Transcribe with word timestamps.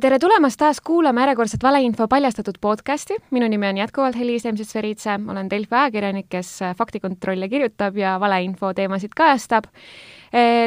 tere 0.00 0.16
tulemast 0.16 0.56
taas 0.56 0.78
kuulama 0.80 1.20
järjekordset 1.20 1.62
valeinfo 1.62 2.06
paljastatud 2.08 2.54
podcasti. 2.60 3.18
minu 3.30 3.48
nimi 3.48 3.68
on 3.68 3.76
jätkuvalt 3.76 4.16
Helis 4.16 4.46
Emsits-Veritse, 4.48 5.18
olen 5.28 5.50
Delfi 5.50 5.74
ajakirjanik, 5.74 6.26
kes 6.32 6.60
faktikontrolle 6.78 7.48
kirjutab 7.48 7.96
ja 7.96 8.20
valeinfo 8.20 8.72
teemasid 8.74 9.12
kajastab. 9.16 9.64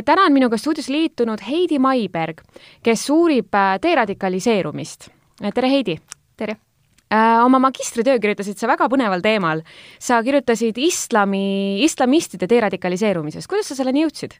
täna 0.05 0.21
on 0.25 0.33
minuga 0.33 0.57
stuudios 0.57 0.89
liitunud 0.89 1.39
Heidi 1.49 1.79
Maiberg, 1.79 2.41
kes 2.83 3.09
uurib 3.09 3.49
deradikaliseerumist. 3.81 5.09
tere, 5.53 5.69
Heidi! 5.69 5.97
tere! 6.37 6.57
oma 7.43 7.59
magistritöö 7.59 8.19
kirjutasid 8.19 8.57
sa 8.59 8.67
väga 8.67 8.85
põneval 8.85 9.21
teemal. 9.21 9.61
sa 9.99 10.23
kirjutasid 10.23 10.77
islami, 10.77 11.83
islamistide 11.83 12.45
deradikaliseerumisest, 12.49 13.47
kuidas 13.47 13.67
sa 13.67 13.75
selleni 13.75 14.05
jõudsid? 14.05 14.37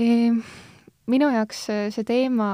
Minu 0.00 1.28
jaoks 1.34 1.66
see 1.94 2.06
teema 2.08 2.50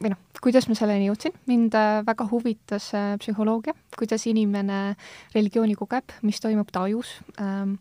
või 0.00 0.10
noh, 0.10 0.20
kuidas 0.42 0.66
ma 0.68 0.76
selleni 0.76 1.06
jõudsin, 1.08 1.34
mind 1.48 1.74
äh, 1.78 2.00
väga 2.06 2.26
huvitas 2.30 2.88
äh, 2.96 3.14
psühholoogia, 3.20 3.74
kuidas 3.96 4.26
inimene 4.30 4.96
religiooni 5.34 5.76
kogeb, 5.78 6.16
mis 6.26 6.40
toimub 6.42 6.72
ta 6.74 6.84
ajus, 6.88 7.16
ähm, 7.40 7.76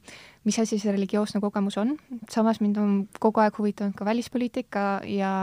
mis 0.47 0.59
asi 0.61 0.79
see 0.79 0.93
religioosne 0.93 1.41
kogemus 1.43 1.79
on, 1.81 1.95
samas 2.31 2.61
mind 2.61 2.79
on 2.81 2.95
kogu 3.19 3.41
aeg 3.43 3.57
huvitanud 3.57 3.97
ka 3.97 4.05
välispoliitika 4.05 4.85
ja 5.09 5.33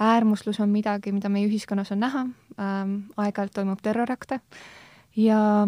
äärmuslus 0.00 0.62
on 0.64 0.72
midagi, 0.72 1.12
mida 1.12 1.28
meie 1.28 1.48
ühiskonnas 1.50 1.92
on 1.92 2.00
näha, 2.06 2.26
ähm, 2.56 3.00
aeg-ajalt 3.20 3.58
toimub 3.60 3.82
terrorakte. 3.84 4.40
Ja 5.18 5.66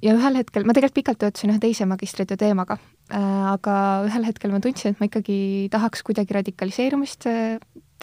ja 0.00 0.14
ühel 0.16 0.40
hetkel, 0.40 0.64
ma 0.64 0.72
tegelikult 0.72 0.96
pikalt 0.96 1.20
töötasin 1.20 1.52
ühe 1.52 1.60
teise 1.62 1.86
magistritöö 1.86 2.40
teemaga 2.40 2.78
äh,, 2.80 2.99
aga 3.10 3.76
ühel 4.06 4.26
hetkel 4.28 4.52
ma 4.54 4.60
tundsin, 4.62 4.94
et 4.94 5.00
ma 5.00 5.08
ikkagi 5.10 5.68
tahaks 5.72 6.04
kuidagi 6.06 6.36
radikaliseerumist 6.36 7.26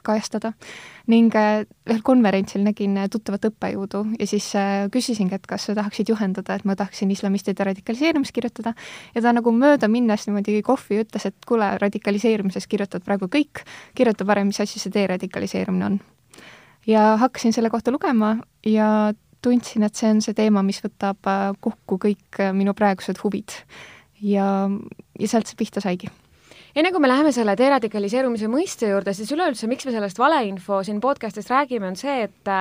kajastada 0.07 0.53
ning 1.11 1.31
äh, 1.35 1.65
ühel 1.87 2.01
konverentsil 2.05 2.63
nägin 2.65 2.97
äh, 2.99 3.07
tuttavat 3.11 3.47
õppejõudu 3.49 4.03
ja 4.19 4.27
siis 4.29 4.49
äh, 4.59 4.87
küsisingi, 4.93 5.37
et 5.37 5.47
kas 5.49 5.67
sa 5.69 5.75
tahaksid 5.77 6.11
juhendada, 6.11 6.57
et 6.57 6.67
ma 6.67 6.75
tahaksin 6.79 7.11
islamistide 7.13 7.67
radikaliseerumist 7.67 8.35
kirjutada 8.35 8.73
ja 9.15 9.23
ta 9.23 9.33
nagu 9.35 9.53
mööda 9.55 9.89
minnes 9.91 10.27
niimoodi 10.27 10.61
kohvi 10.67 11.01
ütles, 11.03 11.27
et 11.29 11.47
kuule, 11.47 11.69
radikaliseerumisest 11.83 12.69
kirjutad 12.71 13.05
praegu 13.07 13.29
kõik, 13.31 13.63
kirjuta 13.97 14.27
parem, 14.27 14.51
mis 14.51 14.61
asi 14.63 14.81
see 14.83 14.93
deradikaliseerumine 14.95 15.91
on. 15.91 15.99
ja 16.87 17.15
hakkasin 17.19 17.55
selle 17.55 17.71
kohta 17.73 17.91
lugema 17.91 18.37
ja 18.65 19.13
tundsin, 19.43 19.85
et 19.87 19.95
see 19.95 20.09
on 20.11 20.23
see 20.23 20.35
teema, 20.35 20.63
mis 20.65 20.79
võtab 20.83 21.29
kokku 21.63 21.99
kõik 22.01 22.41
minu 22.57 22.73
praegused 22.75 23.19
huvid. 23.23 23.53
Ja, 24.21 24.69
ja 25.19 25.27
sealt 25.27 25.49
see 25.49 25.59
pihta 25.59 25.83
saigi. 25.83 26.09
Enne 26.77 26.91
kui 26.93 27.01
me 27.01 27.09
läheme 27.09 27.31
selle 27.33 27.55
deradikaliseerumise 27.57 28.45
mõiste 28.53 28.91
juurde, 28.91 29.09
siis 29.17 29.31
üleüldse, 29.33 29.65
miks 29.69 29.87
me 29.87 29.93
sellest 29.95 30.19
valeinfo 30.21 30.83
siin 30.85 30.99
podcastis 31.01 31.49
räägime, 31.49 31.89
on 31.89 31.97
see, 31.97 32.27
et 32.27 32.51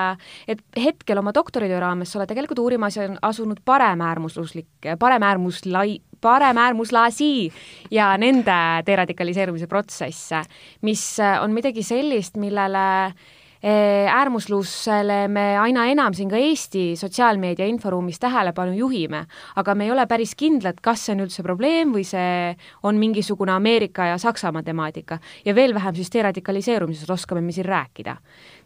et 0.49 0.63
hetkel 0.81 1.21
oma 1.21 1.35
doktoritöö 1.37 1.83
raames 1.83 2.15
sa 2.15 2.23
oled 2.23 2.31
tegelikult 2.31 2.63
uurima 2.65 2.89
asunud 3.29 3.61
paremäärmusluslik, 3.65 4.89
paremäärmuslai, 4.99 5.99
paremäärmuslasi 6.25 7.33
ja 7.93 8.15
nende 8.17 8.57
deradikaliseerumise 8.87 9.69
protsesse, 9.69 10.41
mis 10.81 11.05
on 11.43 11.53
midagi 11.53 11.85
sellist, 11.85 12.41
millele 12.41 12.87
äh, 13.11 13.36
äärmuslusele 13.63 15.29
me 15.33 15.45
aina 15.59 15.87
enam 15.91 16.15
siin 16.15 16.31
ka 16.31 16.37
Eesti 16.37 16.97
sotsiaalmeedia 16.97 17.67
inforuumis 17.67 18.21
tähelepanu 18.23 18.77
juhime, 18.77 19.25
aga 19.57 19.75
me 19.75 19.87
ei 19.87 19.91
ole 19.91 20.07
päris 20.07 20.35
kindlad, 20.39 20.81
kas 20.83 21.07
see 21.07 21.17
on 21.17 21.25
üldse 21.25 21.43
probleem 21.47 21.95
või 21.95 22.05
see 22.07 22.55
on 22.87 23.01
mingisugune 23.01 23.55
Ameerika 23.57 24.11
ja 24.13 24.19
Saksamaa 24.19 24.63
temaatika. 24.63 25.19
ja 25.45 25.55
veel 25.55 25.75
vähem 25.75 25.95
siis 25.95 26.13
deradikaliseerumisest 26.13 27.11
oskame 27.11 27.41
me 27.41 27.53
siin 27.53 27.67
rääkida. 27.67 28.17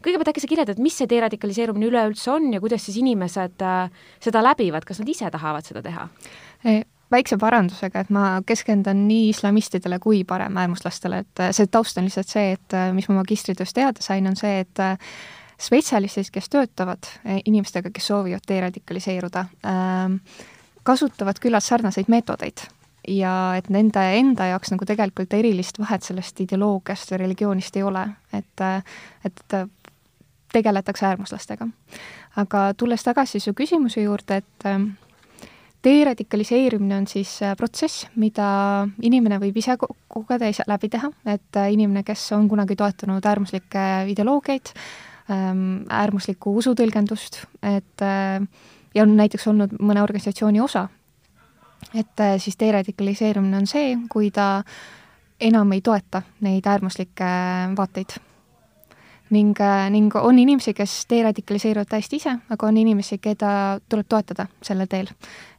kõigepealt 0.03 0.33
äkki 0.33 0.41
sa 0.41 0.47
kirjeldad, 0.47 0.79
mis 0.79 0.97
see 0.97 1.07
deradikaliseerumine 1.09 1.87
üleüldse 1.87 2.31
on 2.31 2.53
ja 2.53 2.59
kuidas 2.59 2.85
siis 2.85 2.97
inimesed 2.97 3.61
äh, 3.61 3.91
seda 4.19 4.43
läbivad, 4.43 4.85
kas 4.85 4.99
nad 4.99 5.09
ise 5.09 5.31
tahavad 5.31 5.65
seda 5.65 5.81
teha? 5.81 6.09
Väikse 7.11 7.35
parandusega, 7.37 8.05
et 8.05 8.11
ma 8.13 8.25
keskendun 8.47 9.03
nii 9.07 9.29
islamistidele 9.33 9.99
kui 9.99 10.23
paremäärmuslastele, 10.27 11.17
et 11.25 11.41
äh, 11.43 11.51
see 11.55 11.67
taust 11.67 11.97
on 11.99 12.07
lihtsalt 12.07 12.31
see, 12.31 12.53
et 12.55 12.75
äh, 12.77 12.91
mis 12.95 13.09
ma 13.09 13.17
magistritöös 13.19 13.73
teada 13.75 14.03
sain, 14.03 14.27
on 14.27 14.37
see, 14.39 14.61
et 14.63 14.79
äh, 14.79 14.95
spetsialistid, 15.61 16.31
kes 16.31 16.47
töötavad 16.49 17.09
inimestega, 17.45 17.91
kes 17.93 18.07
soovivad 18.07 18.47
deradikaliseeruda, 18.49 19.43
ähm, 19.67 20.15
kasutavad 20.87 21.37
küllalt 21.43 21.67
sarnaseid 21.67 22.09
meetodeid 22.09 22.63
ja 23.07 23.33
et 23.57 23.69
nende 23.69 24.01
enda 24.17 24.47
jaoks 24.53 24.71
nagu 24.73 24.85
tegelikult 24.85 25.33
erilist 25.33 25.77
vahet 25.81 26.05
sellest 26.05 26.39
ideoloogiast 26.41 27.13
või 27.13 27.21
religioonist 27.25 27.77
ei 27.77 27.85
ole, 27.85 28.07
et, 28.33 28.65
et 29.25 29.55
tegeletakse 30.53 31.05
äärmuslastega. 31.05 31.67
aga 32.41 32.73
tulles 32.77 33.03
tagasi 33.03 33.39
su 33.39 33.53
küsimuse 33.57 34.01
juurde, 34.01 34.41
et 34.41 34.67
deradikaliseerimine 35.83 36.97
on 36.97 37.07
siis 37.07 37.41
äh, 37.43 37.55
protsess, 37.57 38.05
mida 38.15 38.87
inimene 39.01 39.39
võib 39.41 39.57
ise 39.57 39.77
kogeda, 39.79 40.49
ise 40.49 40.65
läbi 40.69 40.89
teha, 40.93 41.09
et 41.25 41.59
äh, 41.59 41.71
inimene, 41.73 42.03
kes 42.07 42.27
on 42.37 42.47
kunagi 42.51 42.77
toetanud 42.79 43.25
äärmuslikke 43.25 43.85
ideoloogiaid, 44.13 44.73
ähm, 45.33 45.83
äärmuslikku 45.89 46.53
usutõlgendust, 46.61 47.43
et 47.65 48.05
äh, 48.05 48.41
ja 48.95 49.05
on 49.05 49.15
näiteks 49.17 49.47
olnud 49.47 49.77
mõne 49.79 50.03
organisatsiooni 50.03 50.61
osa, 50.61 50.87
et 51.97 52.21
siis 52.37 52.59
deradikaliseerumine 52.59 53.57
on 53.57 53.65
see, 53.67 53.95
kui 54.11 54.29
ta 54.31 54.61
enam 55.41 55.71
ei 55.73 55.81
toeta 55.81 56.21
neid 56.45 56.67
äärmuslikke 56.69 57.29
vaateid 57.77 58.19
ning, 59.31 59.55
äh, 59.61 59.89
ning 59.89 60.11
on 60.15 60.39
inimesi, 60.39 60.73
kes 60.75 61.05
deradikaliseeruvad 61.09 61.89
täiesti 61.89 62.19
ise, 62.19 62.33
aga 62.51 62.67
on 62.67 62.77
inimesi, 62.77 63.17
keda 63.23 63.79
tuleb 63.89 64.07
toetada 64.09 64.47
sellel 64.63 64.89
teel. 64.91 65.09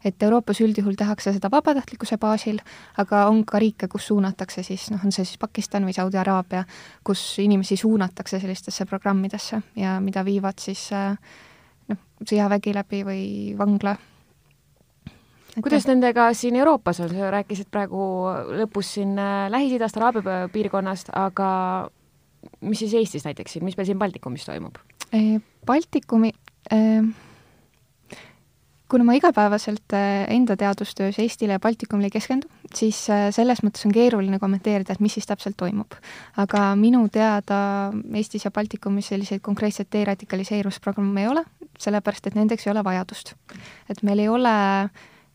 et 0.04 0.22
Euroopas 0.22 0.58
üldjuhul 0.60 0.96
tehakse 0.98 1.30
seda 1.32 1.46
vabatahtlikkuse 1.50 2.16
baasil, 2.18 2.56
aga 2.98 3.26
on 3.30 3.44
ka 3.46 3.58
riike, 3.62 3.86
kus 3.88 4.08
suunatakse 4.10 4.64
siis, 4.66 4.88
noh, 4.90 4.98
on 5.04 5.12
see 5.14 5.24
siis 5.24 5.38
Pakistan 5.38 5.86
või 5.86 5.94
Saudi 5.94 6.18
Araabia, 6.18 6.64
kus 7.04 7.38
inimesi 7.38 7.76
suunatakse 7.76 8.40
sellistesse 8.42 8.86
programmidesse 8.90 9.62
ja 9.78 10.00
mida 10.00 10.24
viivad 10.26 10.58
siis 10.58 10.88
äh, 10.92 11.14
noh, 11.88 12.02
sõjavägi 12.26 12.74
läbi 12.74 13.04
või 13.06 13.22
vangla. 13.58 13.94
Et 15.52 15.62
kuidas 15.62 15.86
nendega 15.86 16.32
siin 16.34 16.56
Euroopas 16.56 16.98
on, 17.04 17.14
sa 17.14 17.30
rääkisid 17.30 17.70
praegu 17.70 18.02
lõpus 18.58 18.96
siin 18.98 19.14
äh, 19.18 19.46
Lähis-Idast, 19.54 20.02
Araabia 20.02 20.48
piirkonnast, 20.52 21.14
aga 21.14 21.48
mis 22.60 22.78
siis 22.84 22.94
Eestis 22.94 23.26
näiteks 23.28 23.60
mis 23.62 23.76
meil 23.76 23.86
siin 23.86 23.98
Baltikumis 23.98 24.46
toimub? 24.48 24.80
Baltikumi 25.66 26.32
kuna 28.92 29.06
ma 29.08 29.14
igapäevaselt 29.16 29.94
enda 30.28 30.56
teadustöös 30.56 31.18
Eestile 31.18 31.56
ja 31.56 31.60
Baltikumile 31.60 32.10
ei 32.10 32.12
keskendu, 32.12 32.48
siis 32.74 32.98
selles 33.32 33.62
mõttes 33.64 33.86
on 33.88 33.94
keeruline 33.94 34.36
kommenteerida, 34.40 34.92
et 34.92 35.00
mis 35.00 35.16
siis 35.16 35.28
täpselt 35.28 35.56
toimub. 35.56 35.96
aga 36.36 36.64
minu 36.76 37.06
teada 37.12 37.60
Eestis 38.12 38.44
ja 38.44 38.50
Baltikumis 38.50 39.08
selliseid 39.08 39.40
konkreetseid 39.40 39.88
deradikaliseerumisprogramme 39.92 41.24
ei 41.24 41.30
ole, 41.32 41.44
sellepärast 41.80 42.28
et 42.28 42.36
nendeks 42.36 42.66
ei 42.66 42.74
ole 42.74 42.84
vajadust. 42.84 43.34
et 43.88 44.02
meil 44.02 44.18
ei 44.18 44.28
ole 44.28 44.56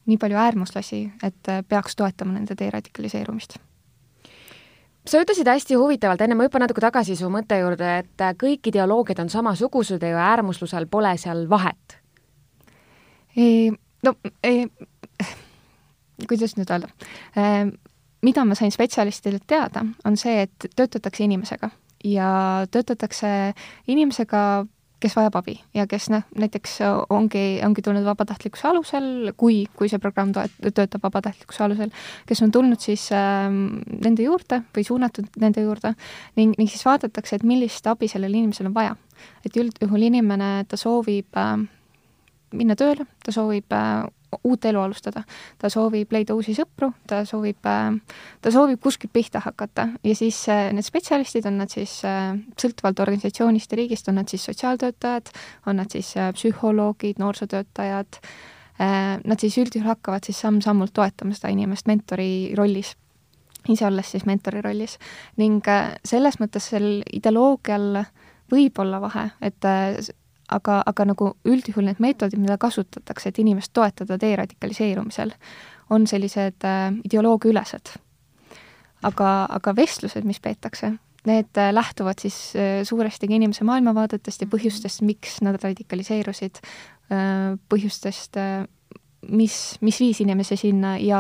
nii 0.06 0.18
palju 0.18 0.38
äärmuslasi, 0.38 1.02
et 1.24 1.54
peaks 1.68 1.96
toetama 1.96 2.38
nende 2.38 2.56
deradikaliseerumist 2.60 3.58
sa 5.08 5.22
ütlesid 5.24 5.48
hästi 5.48 5.78
huvitavalt, 5.80 6.22
enne 6.22 6.36
ma 6.36 6.48
hüppan 6.48 6.66
natuke 6.66 6.84
tagasi 6.84 7.16
su 7.16 7.30
mõtte 7.32 7.60
juurde, 7.62 7.92
et 8.04 8.24
kõik 8.42 8.70
ideoloogiad 8.72 9.22
on 9.24 9.32
samasugused 9.32 10.04
ja 10.04 10.24
äärmuslusel 10.34 10.88
pole 10.92 11.14
seal 11.18 11.46
vahet. 11.50 11.98
no 14.04 14.14
kuidas 16.28 16.56
nüüd 16.58 16.72
öelda, 16.74 16.90
mida 18.26 18.46
ma 18.46 18.56
sain 18.58 18.74
spetsialistidelt 18.74 19.46
teada, 19.48 19.86
on 20.06 20.18
see, 20.18 20.48
et 20.48 20.72
töötatakse 20.76 21.24
inimesega 21.24 21.70
ja 22.04 22.32
töötatakse 22.72 23.54
inimesega 23.88 24.42
kes 25.00 25.16
vajab 25.18 25.36
abi 25.40 25.58
ja 25.78 25.86
kes 25.90 26.10
noh, 26.10 26.24
näiteks 26.40 26.78
ongi, 27.14 27.60
ongi 27.66 27.84
tulnud 27.86 28.06
vabatahtlikkuse 28.08 28.68
alusel, 28.72 29.08
kui, 29.38 29.60
kui 29.78 29.90
see 29.92 30.02
programm 30.02 30.34
toet-, 30.36 30.58
töötab 30.66 31.06
vabatahtlikkuse 31.06 31.64
alusel, 31.68 31.94
kes 32.30 32.42
on 32.46 32.54
tulnud 32.54 32.82
siis 32.82 33.08
äh, 33.16 33.48
nende 33.52 34.26
juurde 34.26 34.64
või 34.76 34.86
suunatud 34.88 35.30
nende 35.42 35.66
juurde 35.66 35.94
ning, 36.40 36.56
ning 36.58 36.72
siis 36.72 36.86
vaadatakse, 36.88 37.38
et 37.38 37.48
millist 37.48 37.88
abi 37.88 38.10
sellel 38.12 38.34
inimesel 38.34 38.72
on 38.72 38.78
vaja. 38.78 38.96
et 39.46 39.56
üldjuhul 39.58 40.10
inimene, 40.10 40.66
ta 40.70 40.78
soovib 40.78 41.38
äh, 41.38 41.58
minna 42.58 42.76
tööle, 42.78 43.08
ta 43.24 43.34
soovib 43.36 43.74
äh, 43.74 44.06
uut 44.44 44.66
elu 44.66 44.80
alustada. 44.80 45.24
ta 45.58 45.70
soovib 45.70 46.12
leida 46.12 46.36
uusi 46.36 46.56
sõpru, 46.58 46.92
ta 47.08 47.24
soovib, 47.26 47.64
äh, 47.66 48.20
ta 48.42 48.52
soovib 48.52 48.82
kuskilt 48.84 49.14
pihta 49.14 49.42
hakata 49.44 49.88
ja 50.04 50.16
siis 50.16 50.44
äh, 50.50 50.70
need 50.74 50.86
spetsialistid, 50.86 51.48
on 51.48 51.58
nad 51.62 51.72
siis 51.72 52.00
äh, 52.06 52.36
sõltuvalt 52.60 53.00
organisatsioonist 53.06 53.72
ja 53.72 53.82
riigist, 53.82 54.10
on 54.12 54.20
nad 54.20 54.30
siis 54.30 54.46
sotsiaaltöötajad, 54.50 55.32
on 55.68 55.82
nad 55.82 55.92
siis 55.92 56.14
psühholoogid, 56.34 57.20
noorsootöötajad, 57.20 58.22
nad 58.78 59.42
siis 59.42 59.56
üldjuhul 59.58 59.90
hakkavad 59.90 60.28
siis 60.28 60.38
samm-sammult 60.44 60.94
toetama 60.94 61.34
seda 61.34 61.50
inimest 61.50 61.88
mentori 61.90 62.54
rollis 62.58 62.94
ise 63.74 63.88
olles 63.88 64.12
siis 64.14 64.28
mentori 64.30 64.62
rollis. 64.62 65.00
ning 65.38 65.66
selles 66.06 66.38
mõttes 66.40 66.70
sel 66.70 67.02
ideoloogial 67.10 68.04
võib 68.54 68.80
olla 68.80 69.02
vahe, 69.02 69.26
et 69.42 69.66
aga, 70.54 70.82
aga 70.86 71.06
nagu 71.12 71.32
üldjuhul 71.48 71.90
need 71.90 72.02
meetodid, 72.04 72.40
mida 72.42 72.58
kasutatakse, 72.62 73.32
et 73.32 73.42
inimest 73.44 73.74
toetada 73.76 74.18
deradikaliseerumisel, 74.22 75.34
on 75.94 76.08
sellised 76.08 76.68
äh, 76.68 76.92
ideoloogiaülesed. 77.08 77.98
aga, 79.08 79.32
aga 79.54 79.76
vestlused, 79.78 80.26
mis 80.26 80.40
peetakse, 80.42 80.96
need 81.28 81.60
äh, 81.60 81.74
lähtuvad 81.74 82.20
siis 82.22 82.56
äh, 82.56 82.82
suuresti 82.84 83.30
inimese 83.30 83.68
maailmavaadetest 83.68 84.42
ja 84.42 84.48
põhjustest, 84.50 85.04
miks 85.06 85.42
nad 85.46 85.60
radikaliseerusid 85.64 86.62
äh,, 86.64 87.54
põhjustest 87.70 88.40
äh,, 88.42 88.66
mis, 89.28 89.78
mis 89.82 90.00
viis 90.00 90.22
inimese 90.24 90.58
sinna 90.60 90.96
ja 91.02 91.20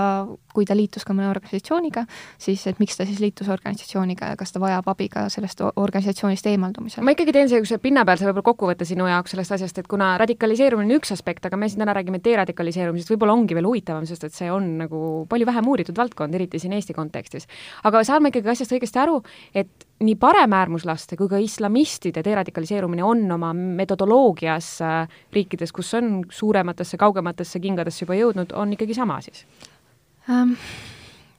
kui 0.57 0.65
ta 0.65 0.73
liitus 0.77 1.05
ka 1.05 1.13
mõne 1.13 1.29
organisatsiooniga, 1.29 2.07
siis 2.41 2.63
et 2.69 2.81
miks 2.81 2.97
ta 2.97 3.05
siis 3.05 3.21
liitus 3.21 3.49
organisatsiooniga 3.53 4.31
ja 4.31 4.37
kas 4.39 4.55
ta 4.55 4.61
vajab 4.63 4.89
abi 4.89 5.05
ka 5.13 5.27
sellest 5.33 5.61
organisatsioonist 5.69 6.49
eemaldumisel? 6.49 7.05
ma 7.05 7.13
ikkagi 7.13 7.35
teen 7.35 7.45
niisuguse 7.45 7.77
pinnapealse 7.83 8.25
võib-olla 8.25 8.47
kokkuvõtte 8.49 8.87
sinu 8.89 9.05
jaoks 9.09 9.35
sellest 9.35 9.57
asjast, 9.59 9.83
et 9.83 9.89
kuna 9.91 10.15
radikaliseerumine 10.21 10.89
on 10.89 11.01
üks 11.01 11.13
aspekt, 11.13 11.45
aga 11.45 11.59
me 11.59 11.69
siin 11.69 11.83
täna 11.83 11.93
räägime 11.97 12.21
deradikaliseerumisest, 12.25 13.13
võib-olla 13.13 13.37
ongi 13.37 13.57
veel 13.57 13.69
huvitavam, 13.69 14.07
sest 14.09 14.25
et 14.25 14.37
see 14.37 14.49
on 14.53 14.73
nagu 14.81 15.01
palju 15.29 15.49
vähem 15.49 15.69
uuritud 15.69 15.97
valdkond, 15.97 16.33
eriti 16.39 16.61
siin 16.63 16.73
Eesti 16.77 16.97
kontekstis. 16.97 17.45
aga 17.85 18.03
saan 18.07 18.25
ma 18.25 18.33
ikkagi 18.33 18.55
asjast 18.55 18.73
õigesti 18.73 19.03
aru, 19.03 19.21
et 19.53 19.87
nii 20.03 20.17
paremäärmuslaste 20.21 21.17
kui 21.17 21.29
ka 21.29 21.39
islamistide 21.41 22.21
deradikaliseerumine 22.25 23.03
on 23.05 23.23
oma 23.31 23.53
metodoloogias 23.53 24.73
äh, 24.85 25.17
riikides, 25.33 25.73
kus 25.73 25.93
on 25.97 26.21
suurematesse, 26.29 26.97
kaugematesse 27.01 27.59
kingadesse 27.59 28.05
juba 28.05 28.19
jõudnud, 28.19 28.53
on 28.57 28.77
ikkagi 28.77 28.97
sama 28.97 29.21
siis? 29.25 29.45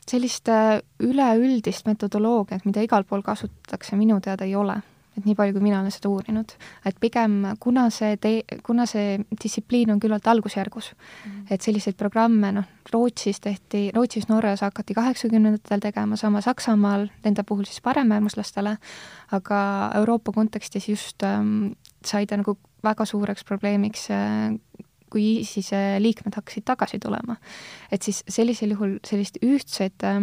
Sellist 0.09 0.49
äh, 0.49 0.79
üleüldist 1.05 1.89
metodoloogiat, 1.89 2.65
mida 2.69 2.83
igal 2.85 3.05
pool 3.09 3.25
kasutatakse, 3.27 3.97
minu 3.99 4.21
teada 4.25 4.47
ei 4.49 4.57
ole. 4.57 4.81
Et 5.19 5.25
nii 5.27 5.35
palju, 5.35 5.57
kui 5.57 5.65
mina 5.65 5.81
olen 5.81 5.91
seda 5.91 6.13
uurinud, 6.13 6.53
et 6.87 6.99
pigem 7.03 7.41
kuna 7.59 7.89
see 7.91 8.13
tee, 8.23 8.45
kuna 8.63 8.85
see 8.87 9.17
distsipliin 9.33 9.91
on 9.91 9.99
küllalt 9.99 10.29
algusjärgus 10.31 10.93
mm, 10.93 11.41
et 11.51 11.65
selliseid 11.65 11.97
programme, 11.99 12.53
noh, 12.55 12.69
Rootsis 12.93 13.43
tehti, 13.43 13.89
Rootsis, 13.97 14.29
Norras 14.31 14.63
hakati 14.63 14.95
kaheksakümnendatel 14.95 15.83
tegema, 15.83 16.17
sama 16.17 16.39
Saksamaal, 16.45 17.09
nende 17.25 17.43
puhul 17.43 17.67
siis 17.67 17.83
paremäärmuslastele, 17.83 18.77
aga 19.35 19.61
Euroopa 19.99 20.33
kontekstis 20.39 20.87
just 20.89 21.27
ähm, 21.27 21.73
sai 22.07 22.31
ta 22.31 22.39
nagu 22.39 22.55
väga 22.87 23.09
suureks 23.11 23.43
probleemiks 23.49 24.07
äh, 24.15 24.55
kui 25.11 25.41
ISISe 25.41 25.99
liikmed 26.03 26.37
hakkasid 26.37 26.65
tagasi 26.65 26.99
tulema. 26.99 27.37
et 27.93 28.03
siis 28.03 28.25
sellisel 28.29 28.77
juhul 28.77 28.99
sellist 29.07 29.39
ühtset 29.43 30.05
äh, 30.05 30.23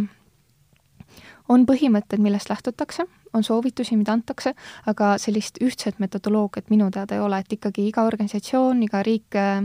on 1.50 1.66
põhimõtted, 1.66 2.22
millest 2.22 2.50
lähtutakse, 2.50 3.06
on 3.34 3.44
soovitusi, 3.44 3.98
mida 4.00 4.16
antakse, 4.16 4.56
aga 4.90 5.16
sellist 5.22 5.60
ühtset 5.64 6.00
metodoloogiat 6.00 6.72
minu 6.74 6.90
teada 6.94 7.18
ei 7.18 7.24
ole, 7.24 7.42
et 7.42 7.54
ikkagi 7.58 7.90
iga 7.90 8.06
organisatsioon, 8.08 8.84
iga 8.88 9.04
riik 9.06 9.38
äh, 9.40 9.62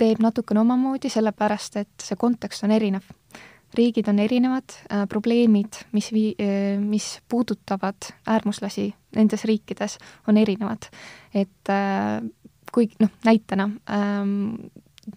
teeb 0.00 0.22
natukene 0.22 0.62
omamoodi, 0.62 1.10
sellepärast 1.12 1.78
et 1.82 2.06
see 2.06 2.18
kontekst 2.18 2.66
on 2.66 2.74
erinev. 2.74 3.08
riigid 3.72 4.08
on 4.08 4.18
erinevad, 4.20 4.74
äh, 4.92 5.06
probleemid, 5.08 5.78
mis 5.92 6.10
vii-, 6.12 6.36
äh, 6.40 6.80
mis 6.80 7.20
puudutavad 7.28 8.12
äärmuslasi 8.26 8.90
nendes 9.16 9.44
riikides, 9.44 9.98
on 10.28 10.36
erinevad. 10.36 10.90
et 11.34 11.68
kui 12.72 12.88
noh, 13.00 13.10
näitena 13.24 13.68
ähm, 13.92 14.54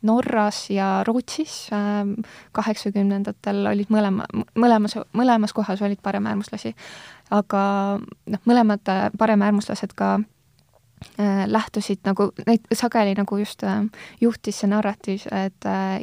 Norras 0.02 0.70
ja 0.70 1.04
Rootsis 1.08 1.70
ähm, 1.74 2.14
kaheksakümnendatel 2.52 3.68
olid 3.70 3.92
mõlema, 3.94 4.26
mõlemas, 4.58 4.98
mõlemas 5.14 5.54
kohas 5.54 5.82
olid 5.86 6.02
paremäärmuslasi. 6.04 6.74
aga 7.32 7.62
noh, 8.02 8.42
mõlemad 8.46 8.90
äh, 8.90 9.10
paremäärmuslased 9.18 9.94
ka 9.96 10.16
äh, 11.20 11.46
lähtusid 11.46 12.02
nagu, 12.06 12.32
neid 12.48 12.66
sageli 12.74 13.14
nagu 13.18 13.38
just 13.38 13.64
äh, 13.64 13.86
juhtis 14.22 14.60
see 14.60 14.70
narratiiv, 14.70 15.28
et 15.32 15.70
äh, 15.70 16.02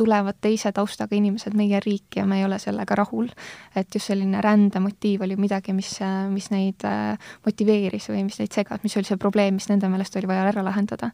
tulevad 0.00 0.40
teise 0.40 0.72
taustaga 0.72 1.16
inimesed 1.16 1.54
meie 1.58 1.80
riiki 1.84 2.22
ja 2.22 2.26
me 2.26 2.40
ei 2.40 2.48
ole 2.48 2.58
sellega 2.58 2.96
rahul. 3.02 3.28
et 3.76 3.94
just 3.94 4.10
selline 4.10 4.40
rändemotiiv 4.40 5.22
oli 5.28 5.36
midagi, 5.36 5.76
mis, 5.76 5.98
mis 6.32 6.50
neid 6.50 6.88
äh, 6.88 7.30
motiveeris 7.46 8.10
või 8.10 8.24
mis 8.26 8.40
neid 8.40 8.52
segas, 8.56 8.82
mis 8.82 8.96
oli 8.96 9.08
see 9.08 9.20
probleem, 9.20 9.60
mis 9.60 9.68
nende 9.68 9.88
meelest 9.88 10.16
oli 10.16 10.30
vaja 10.30 10.48
ära 10.50 10.64
lahendada 10.66 11.12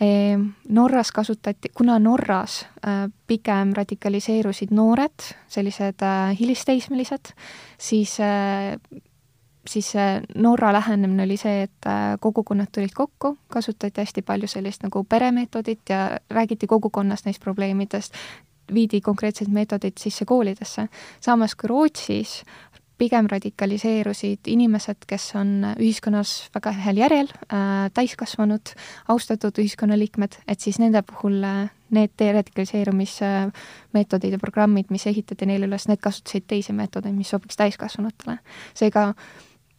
Ehm, 0.00 0.42
Norras 0.68 1.10
kasutati, 1.12 1.68
kuna 1.74 1.98
Norras 1.98 2.66
äh, 2.86 3.10
pigem 3.26 3.72
radikaliseerusid 3.74 4.70
noored, 4.70 5.24
sellised 5.50 6.04
äh, 6.06 6.38
hilisteismelised, 6.38 7.32
siis 7.78 8.14
äh, 9.58 9.62
siis 9.66 9.92
Norra 10.34 10.72
lähenemine 10.72 11.22
oli 11.22 11.36
see, 11.36 11.62
et 11.62 11.88
kogukonnad 12.20 12.66
tulid 12.74 12.94
kokku, 12.94 13.38
kasutati 13.48 14.00
hästi 14.00 14.22
palju 14.22 14.48
sellist 14.48 14.82
nagu 14.82 15.04
peremeetodit 15.04 15.80
ja 15.88 16.18
räägiti 16.30 16.66
kogukonnas 16.66 17.24
neist 17.24 17.44
probleemidest, 17.44 18.14
viidi 18.74 19.00
konkreetsed 19.00 19.48
meetodid 19.48 19.92
sisse 19.98 20.24
koolidesse. 20.24 20.88
samas 21.20 21.54
kui 21.54 21.68
Rootsis 21.68 22.44
pigem 22.98 23.28
radikaliseerusid 23.30 24.38
inimesed, 24.50 24.96
kes 25.06 25.28
on 25.38 25.62
ühiskonnas 25.78 26.50
väga 26.54 26.72
heal 26.82 26.96
järjel 26.98 27.28
äh,, 27.30 27.86
täiskasvanud, 27.94 28.74
austatud 29.08 29.58
ühiskonnaliikmed, 29.62 30.32
et 30.48 30.60
siis 30.60 30.78
nende 30.82 31.02
puhul 31.06 31.42
äh, 31.46 31.70
need 31.94 32.10
deradikaliseerumismeetodid 32.18 34.32
ja 34.34 34.38
programmid, 34.42 34.86
mis 34.90 35.06
ehitati 35.06 35.46
neile 35.48 35.66
üles, 35.70 35.86
need 35.88 36.00
kasutasid 36.04 36.44
teisi 36.50 36.72
meetodeid, 36.76 37.14
mis 37.16 37.30
sobiks 37.30 37.56
täiskasvanutele. 37.60 38.38
seega 38.74 39.14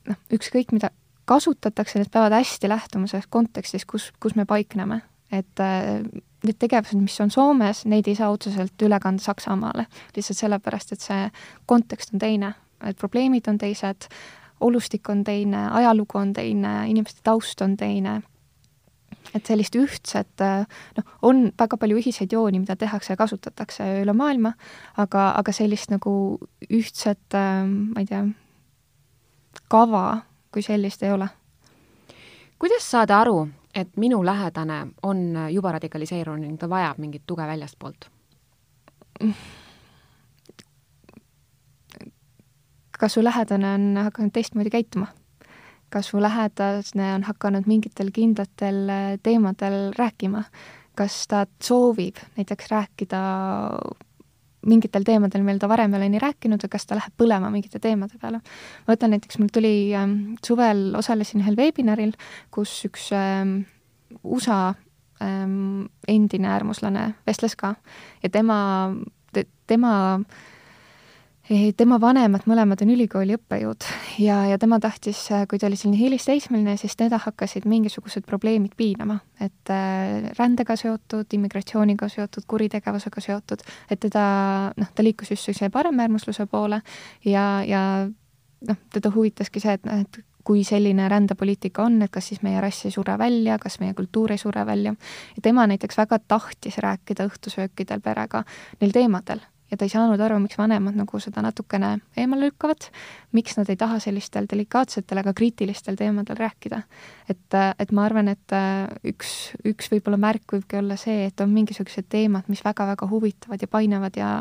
noh, 0.10 0.18
ükskõik 0.34 0.74
mida 0.76 0.92
kasutatakse, 1.30 2.00
need 2.00 2.10
peavad 2.14 2.34
hästi 2.34 2.70
lähtuma 2.70 3.10
sellest 3.10 3.30
kontekstist, 3.34 3.86
kus, 3.90 4.10
kus 4.20 4.36
me 4.36 4.48
paikneme. 4.50 5.02
et 5.32 5.62
äh, 5.62 6.02
need 6.44 6.58
tegevused, 6.58 6.98
mis 6.98 7.20
on 7.22 7.30
Soomes, 7.30 7.84
neid 7.86 8.08
ei 8.10 8.16
saa 8.18 8.32
otseselt 8.34 8.82
üle 8.82 8.98
kanda 9.04 9.22
Saksamaale, 9.22 9.86
lihtsalt 10.16 10.40
sellepärast, 10.40 10.96
et 10.96 11.04
see 11.04 11.28
kontekst 11.70 12.16
on 12.16 12.24
teine. 12.24 12.54
Et 12.88 12.98
probleemid 12.98 13.48
on 13.52 13.60
teised, 13.60 14.08
olustik 14.64 15.10
on 15.12 15.24
teine, 15.28 15.68
ajalugu 15.82 16.18
on 16.18 16.34
teine, 16.34 16.74
inimeste 16.90 17.22
taust 17.28 17.62
on 17.62 17.76
teine, 17.78 18.22
et 19.36 19.46
sellist 19.46 19.76
ühtset, 19.78 20.46
noh, 20.98 21.16
on 21.28 21.50
väga 21.60 21.78
palju 21.78 22.00
ühiseid 22.00 22.34
jooni, 22.34 22.64
mida 22.64 22.78
tehakse 22.80 23.14
ja 23.14 23.20
kasutatakse 23.20 23.86
üle 24.02 24.16
maailma, 24.18 24.56
aga, 24.98 25.34
aga 25.38 25.54
sellist 25.54 25.92
nagu 25.94 26.14
ühtset, 26.70 27.36
ma 27.36 28.02
ei 28.02 28.08
tea, 28.10 28.24
kava 29.70 30.22
kui 30.52 30.62
sellist 30.66 31.04
ei 31.04 31.12
ole. 31.12 31.30
kuidas 32.60 32.92
saada 32.92 33.20
aru, 33.22 33.48
et 33.76 33.98
minu 33.98 34.26
lähedane 34.26 34.88
on 35.04 35.22
juba 35.54 35.72
radikaliseerunud 35.78 36.42
ning 36.42 36.58
ta 36.60 36.70
vajab 36.70 36.98
mingit 36.98 37.24
tuge 37.28 37.46
väljastpoolt? 37.48 38.10
kas 43.00 43.14
su 43.14 43.24
lähedane 43.24 43.74
on 43.74 44.04
hakanud 44.04 44.34
teistmoodi 44.34 44.70
käituma? 44.70 45.08
kas 45.90 46.12
su 46.12 46.22
lähedane 46.22 47.14
on 47.16 47.24
hakanud 47.24 47.68
mingitel 47.68 48.12
kindlatel 48.14 48.90
äh, 48.90 49.18
teemadel 49.24 49.94
rääkima? 49.98 50.44
kas 50.96 51.28
ta 51.28 51.46
soovib 51.64 52.18
näiteks 52.38 52.72
rääkida 52.72 53.20
mingitel 54.68 55.06
teemadel, 55.08 55.44
millel 55.46 55.62
ta 55.62 55.70
varem 55.72 55.94
ei 55.94 56.02
ole 56.02 56.10
nii 56.14 56.22
rääkinud 56.24 56.64
või 56.66 56.74
kas 56.74 56.88
ta 56.88 56.98
läheb 57.00 57.16
põlema 57.20 57.52
mingite 57.54 57.80
teemade 57.80 58.20
peale. 58.20 58.42
ma 58.86 58.94
võtan 58.94 59.14
näiteks, 59.16 59.40
mul 59.40 59.52
tuli 59.54 59.74
ähm, 59.96 60.36
suvel, 60.46 60.90
osalesin 61.00 61.44
ühel 61.44 61.58
veebinaril, 61.60 62.14
kus 62.52 62.74
üks 62.90 63.10
ähm, 63.16 63.62
USA 64.24 64.74
ähm, 65.24 65.88
endine 66.08 66.52
äärmuslane 66.52 67.14
vestles 67.28 67.56
ka 67.56 67.76
ja 68.24 68.30
tema 68.30 68.60
te,, 69.34 69.46
tema 69.68 69.94
äh, 70.20 70.48
tema 71.78 71.98
vanemad 72.02 72.44
mõlemad 72.46 72.82
on 72.84 72.92
ülikooli 72.94 73.34
õppejõud. 73.34 73.86
Ja, 74.22 74.44
ja 74.52 74.58
tema 74.62 74.78
tahtis, 74.82 75.24
kui 75.50 75.60
ta 75.60 75.66
oli 75.68 75.80
selline 75.80 75.98
hilisteismeline, 75.98 76.76
siis 76.78 76.94
teda 77.00 77.18
hakkasid 77.24 77.66
mingisugused 77.70 78.26
probleemid 78.28 78.76
piinama, 78.78 79.18
et 79.42 79.74
äh, 79.74 80.30
rändega 80.38 80.78
seotud, 80.78 81.26
immigratsiooniga 81.34 82.10
seotud, 82.12 82.46
kuritegevusega 82.50 83.26
seotud, 83.26 83.66
et 83.90 84.02
teda, 84.06 84.24
noh, 84.78 84.94
ta 84.94 85.06
liikus 85.06 85.34
just 85.34 85.50
sellise 85.50 85.72
paremäärmusluse 85.74 86.46
poole. 86.52 86.82
Ja, 87.26 87.64
ja 87.66 87.84
noh, 88.06 88.82
teda 88.94 89.14
huvitaski 89.16 89.64
see, 89.64 89.80
et 89.80 89.90
noh, 89.90 90.06
et 90.06 90.24
kui 90.46 90.64
selline 90.66 91.10
rändepoliitika 91.10 91.84
on, 91.86 92.02
et 92.06 92.14
kas 92.14 92.30
siis 92.30 92.44
meie 92.46 92.62
rass 92.62 92.86
ei 92.86 92.94
sure 92.94 93.18
välja, 93.18 93.58
kas 93.62 93.82
meie 93.82 93.98
kultuur 93.98 94.32
ei 94.34 94.42
sure 94.42 94.66
välja. 94.66 94.96
ja 95.36 95.42
tema 95.42 95.68
näiteks 95.68 95.98
väga 95.98 96.20
tahtis 96.28 96.78
rääkida 96.78 97.26
õhtusöökidel 97.30 98.02
perega 98.02 98.46
neil 98.82 98.94
teemadel 98.94 99.42
ja 99.72 99.78
ta 99.78 99.86
ei 99.86 99.94
saanud 99.94 100.22
aru, 100.22 100.40
miks 100.44 100.58
vanemad 100.58 100.98
nagu 100.98 101.20
seda 101.22 101.44
natukene 101.46 101.92
eemale 102.18 102.50
lükkavad, 102.50 102.90
miks 103.38 103.58
nad 103.60 103.70
ei 103.70 103.78
taha 103.80 104.00
sellistel 104.04 104.48
delikaatsetel, 104.50 105.22
aga 105.22 105.34
kriitilistel 105.38 105.98
teemadel 106.00 106.40
rääkida. 106.40 106.82
et, 107.30 107.58
et 107.80 107.92
ma 107.92 108.06
arvan, 108.06 108.32
et 108.34 108.56
äh, 108.56 108.88
üks, 109.14 109.54
üks 109.66 109.92
võib-olla 109.94 110.18
märk 110.18 110.56
võibki 110.58 110.80
olla 110.82 110.98
see, 110.98 111.26
et 111.30 111.42
on 111.42 111.52
mingisugused 111.54 112.10
teemad, 112.10 112.50
mis 112.50 112.64
väga-väga 112.66 113.10
huvitavad 113.10 113.62
ja 113.62 113.68
painavad 113.68 114.18
ja 114.18 114.32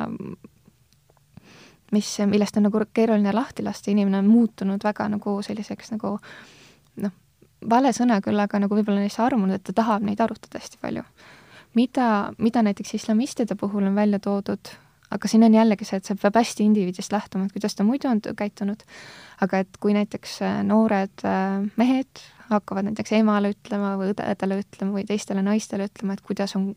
mis, 1.92 2.18
millest 2.26 2.56
on 2.56 2.68
nagu 2.68 2.82
keeruline 2.94 3.32
lahti 3.32 3.64
lasta, 3.64 3.90
inimene 3.90 4.18
on 4.18 4.28
muutunud 4.28 4.84
väga 4.84 5.08
nagu 5.12 5.38
selliseks 5.44 5.92
nagu 5.94 6.16
noh, 7.02 7.14
vale 7.70 7.92
sõna 7.96 8.20
küll, 8.24 8.40
aga 8.40 8.60
nagu 8.62 8.78
võib-olla 8.78 9.02
neisse 9.04 9.22
armunud, 9.24 9.58
et 9.58 9.66
ta 9.68 9.76
tahab 9.82 10.04
neid 10.06 10.20
arutada 10.20 10.60
hästi 10.60 10.80
palju. 10.82 11.04
mida, 11.74 12.32
mida 12.38 12.62
näiteks 12.62 12.94
islamistide 12.94 13.54
puhul 13.54 13.86
on 13.86 13.94
välja 13.94 14.18
toodud, 14.18 14.72
aga 15.14 15.28
siin 15.30 15.46
on 15.46 15.56
jällegi 15.56 15.88
see, 15.88 16.00
et 16.00 16.08
see 16.08 16.18
peab 16.20 16.38
hästi 16.38 16.66
indiviidist 16.68 17.12
lähtuma, 17.14 17.48
et 17.48 17.54
kuidas 17.56 17.76
ta 17.78 17.86
muidu 17.86 18.10
on 18.10 18.22
käitunud, 18.36 18.82
aga 19.44 19.62
et 19.64 19.78
kui 19.80 19.94
näiteks 19.96 20.40
äh, 20.46 20.62
noored 20.66 21.26
äh, 21.26 21.60
mehed 21.80 22.24
hakkavad 22.48 22.88
näiteks 22.88 23.12
emale 23.18 23.52
ütlema 23.54 23.94
või 24.00 24.14
õdedele 24.14 24.62
ütlema 24.62 24.96
või 24.96 25.06
teistele 25.08 25.44
naistele 25.44 25.88
ütlema, 25.88 26.16
et 26.16 26.24
kuidas 26.24 26.56
on, 26.58 26.72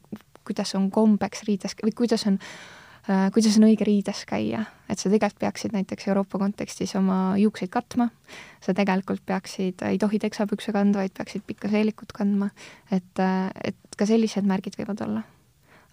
kuidas 0.47 0.75
on 0.79 0.91
kombeks 0.91 1.45
riides 1.47 1.75
või 1.83 1.95
kuidas 1.95 2.27
on 2.27 2.39
äh, 2.39 3.27
kuidas 3.33 3.57
on 3.59 3.67
õige 3.67 3.87
riides 3.87 4.23
käia, 4.29 4.65
et 4.89 4.99
sa 4.99 5.09
tegelikult 5.09 5.39
peaksid 5.41 5.75
näiteks 5.75 6.07
Euroopa 6.11 6.39
kontekstis 6.41 6.95
oma 6.99 7.35
juukseid 7.39 7.71
katma, 7.73 8.09
sa 8.63 8.75
tegelikult 8.77 9.23
peaksid, 9.25 9.83
ei 9.87 9.99
tohi 10.01 10.19
teksapükse 10.21 10.75
kanda, 10.75 11.01
vaid 11.03 11.15
peaksid 11.17 11.45
pikka 11.47 11.71
seelikut 11.71 12.13
kandma, 12.15 12.51
et, 12.91 13.23
et 13.63 13.97
ka 13.97 14.07
sellised 14.07 14.47
märgid 14.47 14.79
võivad 14.79 15.05
olla. 15.07 15.23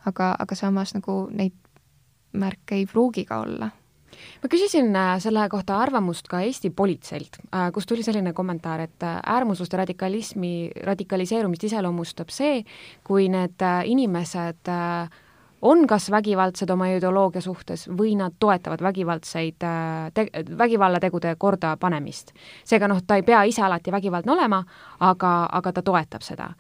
aga, 0.07 0.35
aga 0.39 0.55
samas 0.57 0.95
nagu 0.95 1.27
neid 1.35 1.53
märke 2.33 2.75
ei 2.75 2.87
pruugi 2.87 3.25
ka 3.25 3.41
olla 3.41 3.71
ma 4.43 4.49
küsisin 4.51 4.97
äh, 4.97 5.17
selle 5.23 5.47
kohta 5.51 5.79
arvamust 5.83 6.29
ka 6.31 6.41
Eesti 6.45 6.71
politseilt, 6.71 7.41
äh, 7.53 7.71
kus 7.75 7.87
tuli 7.87 8.03
selline 8.07 8.33
kommentaar, 8.33 8.85
et 8.87 9.07
äh, 9.07 9.21
äärmusluste 9.37 9.81
radikalismi, 9.81 10.71
radikaliseerumist 10.87 11.69
iseloomustab 11.71 12.33
see, 12.35 12.63
kui 13.05 13.29
need 13.33 13.65
inimesed 13.85 14.71
on 15.69 15.81
kas 15.91 16.07
vägivaldsed 16.15 16.71
oma 16.71 16.87
ideoloogia 16.93 17.43
suhtes 17.43 17.89
või 17.91 18.13
nad 18.19 18.37
toetavad 18.39 18.83
vägivaldseid 18.83 19.57
te-, 20.15 20.45
vägivallategude 20.59 21.35
kordapanemist. 21.39 22.31
seega 22.65 22.89
noh, 22.89 23.03
ta 23.07 23.19
ei 23.19 23.27
pea 23.27 23.43
ise 23.51 23.65
alati 23.67 23.93
vägivaldne 23.93 24.33
olema, 24.33 24.63
aga, 25.01 25.33
aga 25.53 25.73
ta 25.73 25.83
toetab 25.83 26.23
seda 26.23 26.53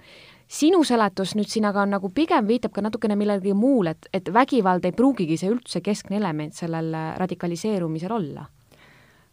sinu 0.49 0.83
seletus 0.85 1.35
nüüd 1.37 1.51
siin 1.51 1.67
aga 1.69 1.85
on 1.85 1.93
nagu 1.97 2.11
pigem 2.15 2.47
viitab 2.49 2.73
ka 2.73 2.85
natukene 2.85 3.17
millelegi 3.17 3.55
muule, 3.55 3.97
et, 3.97 4.09
et 4.13 4.31
vägivald 4.35 4.85
ei 4.89 4.95
pruugigi 4.97 5.37
see 5.41 5.51
üldse 5.53 5.83
keskne 5.85 6.17
element 6.21 6.57
sellel 6.57 6.95
radikaliseerumisel 7.21 8.15
olla? 8.17 8.47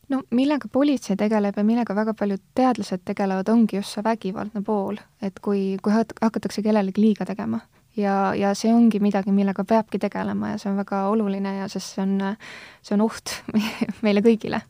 no 0.09 0.21
millega 0.37 0.69
politsei 0.71 1.17
tegeleb 1.17 1.55
ja 1.57 1.63
millega 1.65 1.95
väga 1.95 2.13
paljud 2.13 2.41
teadlased 2.55 3.05
tegelevad, 3.05 3.49
ongi 3.49 3.79
just 3.79 3.95
see 3.95 4.03
vägivaldne 4.05 4.61
pool, 4.65 4.99
et 5.21 5.39
kui, 5.41 5.77
kui 5.81 5.95
hakatakse 5.95 6.61
kellelegi 6.61 7.01
liiga 7.01 7.25
tegema 7.25 7.63
ja, 7.97 8.33
ja 8.37 8.53
see 8.57 8.73
ongi 8.73 8.99
midagi, 9.03 9.33
millega 9.35 9.65
peabki 9.67 9.99
tegelema 10.01 10.53
ja 10.53 10.61
see 10.61 10.71
on 10.71 10.77
väga 10.83 11.05
oluline 11.11 11.57
ja 11.61 11.71
sest 11.71 11.95
see 11.95 12.03
on, 12.03 12.37
see 12.83 12.95
on 12.97 13.05
oht 13.07 13.39
meile 14.05 14.23
kõigile 14.25 14.61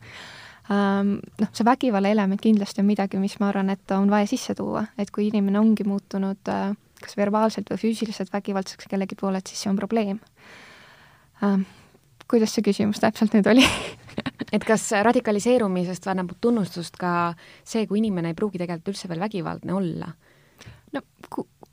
noh, 0.68 1.50
see 1.52 1.66
vägivalla 1.66 2.10
element 2.10 2.42
kindlasti 2.42 2.82
on 2.82 2.88
midagi, 2.88 3.20
mis 3.22 3.36
ma 3.40 3.50
arvan, 3.52 3.70
et 3.70 3.94
on 3.94 4.10
vaja 4.10 4.26
sisse 4.30 4.54
tuua, 4.58 4.86
et 4.98 5.12
kui 5.14 5.28
inimene 5.28 5.60
ongi 5.60 5.86
muutunud 5.86 6.50
äh, 6.50 6.74
kas 7.02 7.16
verbaalselt 7.18 7.70
või 7.70 7.82
füüsiliselt 7.84 8.32
vägivaldseks 8.32 8.88
kellegi 8.90 9.18
poole, 9.18 9.38
et 9.38 9.50
siis 9.50 9.62
see 9.62 9.70
on 9.70 9.78
probleem. 9.78 10.20
Ähm, 11.44 11.66
kuidas 12.30 12.54
see 12.56 12.64
küsimus 12.66 13.00
täpselt 13.02 13.36
nüüd 13.36 13.46
oli 13.50 13.64
et 14.56 14.64
kas 14.66 14.88
radikaliseerumisest 15.06 16.08
annab 16.10 16.32
tunnustust 16.40 16.96
ka 17.00 17.34
see, 17.62 17.86
kui 17.86 18.00
inimene 18.00 18.32
ei 18.32 18.38
pruugi 18.38 18.60
tegelikult 18.62 18.94
üldse 18.94 19.10
veel 19.12 19.22
vägivaldne 19.22 19.76
olla? 19.76 20.10
no 20.94 21.02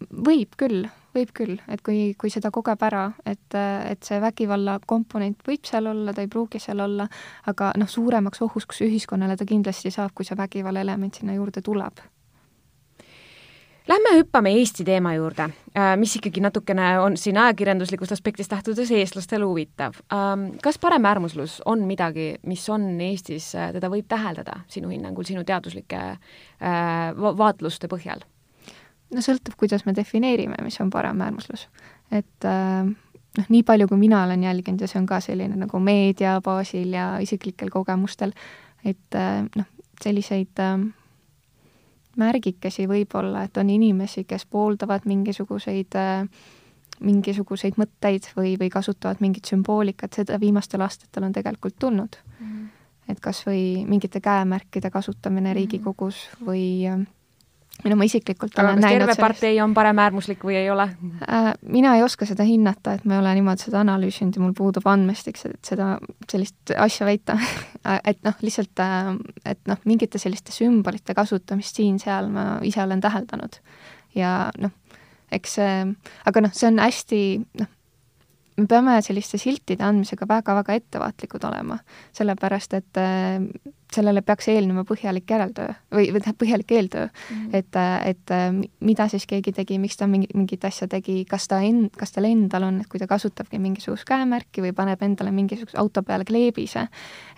võib 0.10 0.58
küll, 0.58 0.88
võib 1.14 1.34
küll, 1.36 1.60
et 1.72 1.84
kui, 1.86 2.14
kui 2.20 2.32
seda 2.34 2.52
kogeb 2.54 2.82
ära, 2.88 3.06
et, 3.26 3.56
et 3.56 4.04
see 4.04 4.20
vägivalla 4.24 4.80
komponent 4.86 5.46
võib 5.48 5.66
seal 5.70 5.92
olla, 5.92 6.14
ta 6.14 6.26
ei 6.26 6.32
pruugi 6.32 6.62
seal 6.62 6.82
olla, 6.84 7.08
aga 7.52 7.72
noh, 7.80 7.90
suuremaks 7.90 8.42
ohuks 8.46 8.84
ühiskonnale 8.86 9.38
ta 9.38 9.48
kindlasti 9.50 9.94
saab, 9.94 10.16
kui 10.16 10.28
see 10.28 10.40
vägivalla 10.40 10.84
element 10.86 11.22
sinna 11.22 11.38
juurde 11.38 11.62
tuleb. 11.66 12.04
Lähme 13.88 14.14
hüppame 14.16 14.54
Eesti 14.56 14.86
teema 14.88 15.12
juurde, 15.14 15.50
äh, 15.76 15.98
mis 16.00 16.16
ikkagi 16.16 16.40
natukene 16.40 16.86
on 17.04 17.18
siin 17.20 17.36
ajakirjanduslikust 17.38 18.16
aspektist 18.16 18.52
lähtudes 18.56 18.92
eestlastele 18.96 19.44
huvitav. 19.44 20.00
Ähm, 20.08 20.46
kas 20.64 20.80
paremäärmuslus 20.80 21.58
on 21.66 21.84
midagi, 21.84 22.36
mis 22.48 22.64
on 22.72 23.02
Eestis, 23.04 23.50
äh, 23.56 23.74
teda 23.76 23.92
võib 23.92 24.08
täheldada 24.08 24.62
sinu 24.72 24.88
hinnangul, 24.88 25.28
sinu 25.28 25.44
teaduslike 25.44 26.00
äh, 26.00 27.12
vaatluste 27.20 27.92
põhjal? 27.92 28.24
No 29.14 29.22
sõltub, 29.22 29.56
kuidas 29.58 29.86
me 29.86 29.96
defineerime, 29.96 30.56
mis 30.64 30.80
on 30.82 30.90
paremäärmuslus. 30.90 31.68
et 32.12 32.46
äh, 32.46 32.86
noh, 33.38 33.50
nii 33.50 33.64
palju, 33.64 33.88
kui 33.88 33.98
mina 33.98 34.24
olen 34.24 34.44
jälginud 34.44 34.82
ja 34.82 34.88
see 34.88 35.02
on 35.02 35.06
ka 35.10 35.20
selline 35.20 35.58
nagu 35.60 35.80
meedia 35.80 36.40
baasil 36.42 36.94
ja 36.94 37.18
isiklikel 37.20 37.70
kogemustel, 37.74 38.34
et 38.86 39.16
äh, 39.16 39.44
noh, 39.56 39.70
selliseid 40.04 40.60
äh, 40.60 40.78
märgikesi 42.18 42.88
võib-olla, 42.90 43.44
et 43.48 43.58
on 43.58 43.70
inimesi, 43.70 44.26
kes 44.30 44.46
pooldavad 44.46 45.08
mingisuguseid 45.10 45.98
mingisuguseid 47.04 47.76
mõtteid 47.82 48.30
või, 48.38 48.54
või 48.60 48.70
kasutavad 48.72 49.20
mingit 49.20 49.50
sümboolikat, 49.50 50.14
seda 50.14 50.38
viimastel 50.40 50.84
aastatel 50.86 51.26
on 51.26 51.34
tegelikult 51.36 51.76
tulnud 51.80 52.16
mm. 52.16 52.46
-hmm. 52.46 52.68
et 53.12 53.20
kas 53.20 53.42
või 53.48 53.84
mingite 53.90 54.22
käemärkide 54.22 54.92
kasutamine 54.94 55.50
mhm. 55.50 55.58
Riigikogus 55.58 56.30
või 56.46 56.86
äh, 57.82 57.90
no 57.90 57.98
ma 58.00 58.08
isiklikult 58.08 58.58
aga 58.60 58.76
kas 58.78 58.86
terve 58.86 59.16
partei 59.20 59.60
on 59.64 59.74
paremäärmuslik 59.76 60.44
või 60.46 60.58
ei 60.62 60.70
ole 60.74 60.88
äh,? 61.28 61.52
mina 61.62 61.96
ei 61.98 62.04
oska 62.06 62.28
seda 62.30 62.46
hinnata, 62.48 62.96
et 62.98 63.06
ma 63.06 63.18
ei 63.18 63.24
ole 63.24 63.34
niimoodi 63.40 63.68
seda 63.68 63.82
analüüsinud 63.84 64.38
ja 64.38 64.44
mul 64.44 64.56
puudub 64.58 64.88
andmestik, 64.90 65.42
et 65.50 65.74
seda, 65.74 65.98
sellist 66.32 66.76
asja 66.78 67.08
väita 67.10 67.38
et 68.10 68.22
noh, 68.26 68.38
lihtsalt, 68.42 68.84
äh, 68.84 69.14
et 69.56 69.62
noh, 69.70 69.82
mingite 69.90 70.22
selliste 70.22 70.56
sümbolite 70.56 71.16
kasutamist 71.18 71.80
siin-seal 71.80 72.30
ma 72.34 72.48
ise 72.66 72.84
olen 72.84 73.04
täheldanud. 73.04 73.60
ja 74.16 74.52
noh, 74.62 74.74
eks 75.34 75.58
see, 75.60 75.78
aga 76.30 76.46
noh, 76.46 76.54
see 76.54 76.70
on 76.70 76.82
hästi, 76.84 77.24
noh, 77.62 77.72
me 78.58 78.68
peame 78.70 78.98
selliste 79.02 79.40
siltide 79.42 79.86
andmisega 79.86 80.28
väga-väga 80.30 80.76
ettevaatlikud 80.80 81.46
olema, 81.50 81.78
sellepärast 82.16 82.76
et 82.78 83.00
äh, 83.02 83.40
sellele 83.94 84.24
peaks 84.26 84.48
eelnema 84.50 84.84
põhjalik 84.90 85.30
järeltöö 85.30 85.74
või, 85.94 86.08
või 86.14 86.22
tähendab, 86.22 86.40
põhjalik 86.42 86.72
eeltöö 86.74 87.08
mm, 87.08 87.40
-hmm. 87.40 87.58
et, 87.60 87.80
et 88.10 88.36
äh, 88.36 88.46
mida 88.80 89.08
siis 89.12 89.26
keegi 89.30 89.54
tegi, 89.54 89.80
miks 89.80 89.98
ta 89.98 90.08
mingi, 90.08 90.30
mingit 90.34 90.66
asja 90.66 90.88
tegi, 90.88 91.24
kas 91.30 91.48
ta 91.48 91.62
en-, 91.66 91.90
kas 91.98 92.16
tal 92.16 92.30
endal 92.30 92.70
on, 92.70 92.80
et 92.82 92.90
kui 92.92 93.02
ta 93.02 93.08
kasutabki 93.08 93.60
mingisugust 93.60 94.08
käemärki 94.10 94.66
või 94.66 94.74
paneb 94.74 95.02
endale 95.02 95.32
mingisuguse 95.32 95.78
auto 95.78 96.04
peale 96.04 96.26
kleebise, 96.26 96.88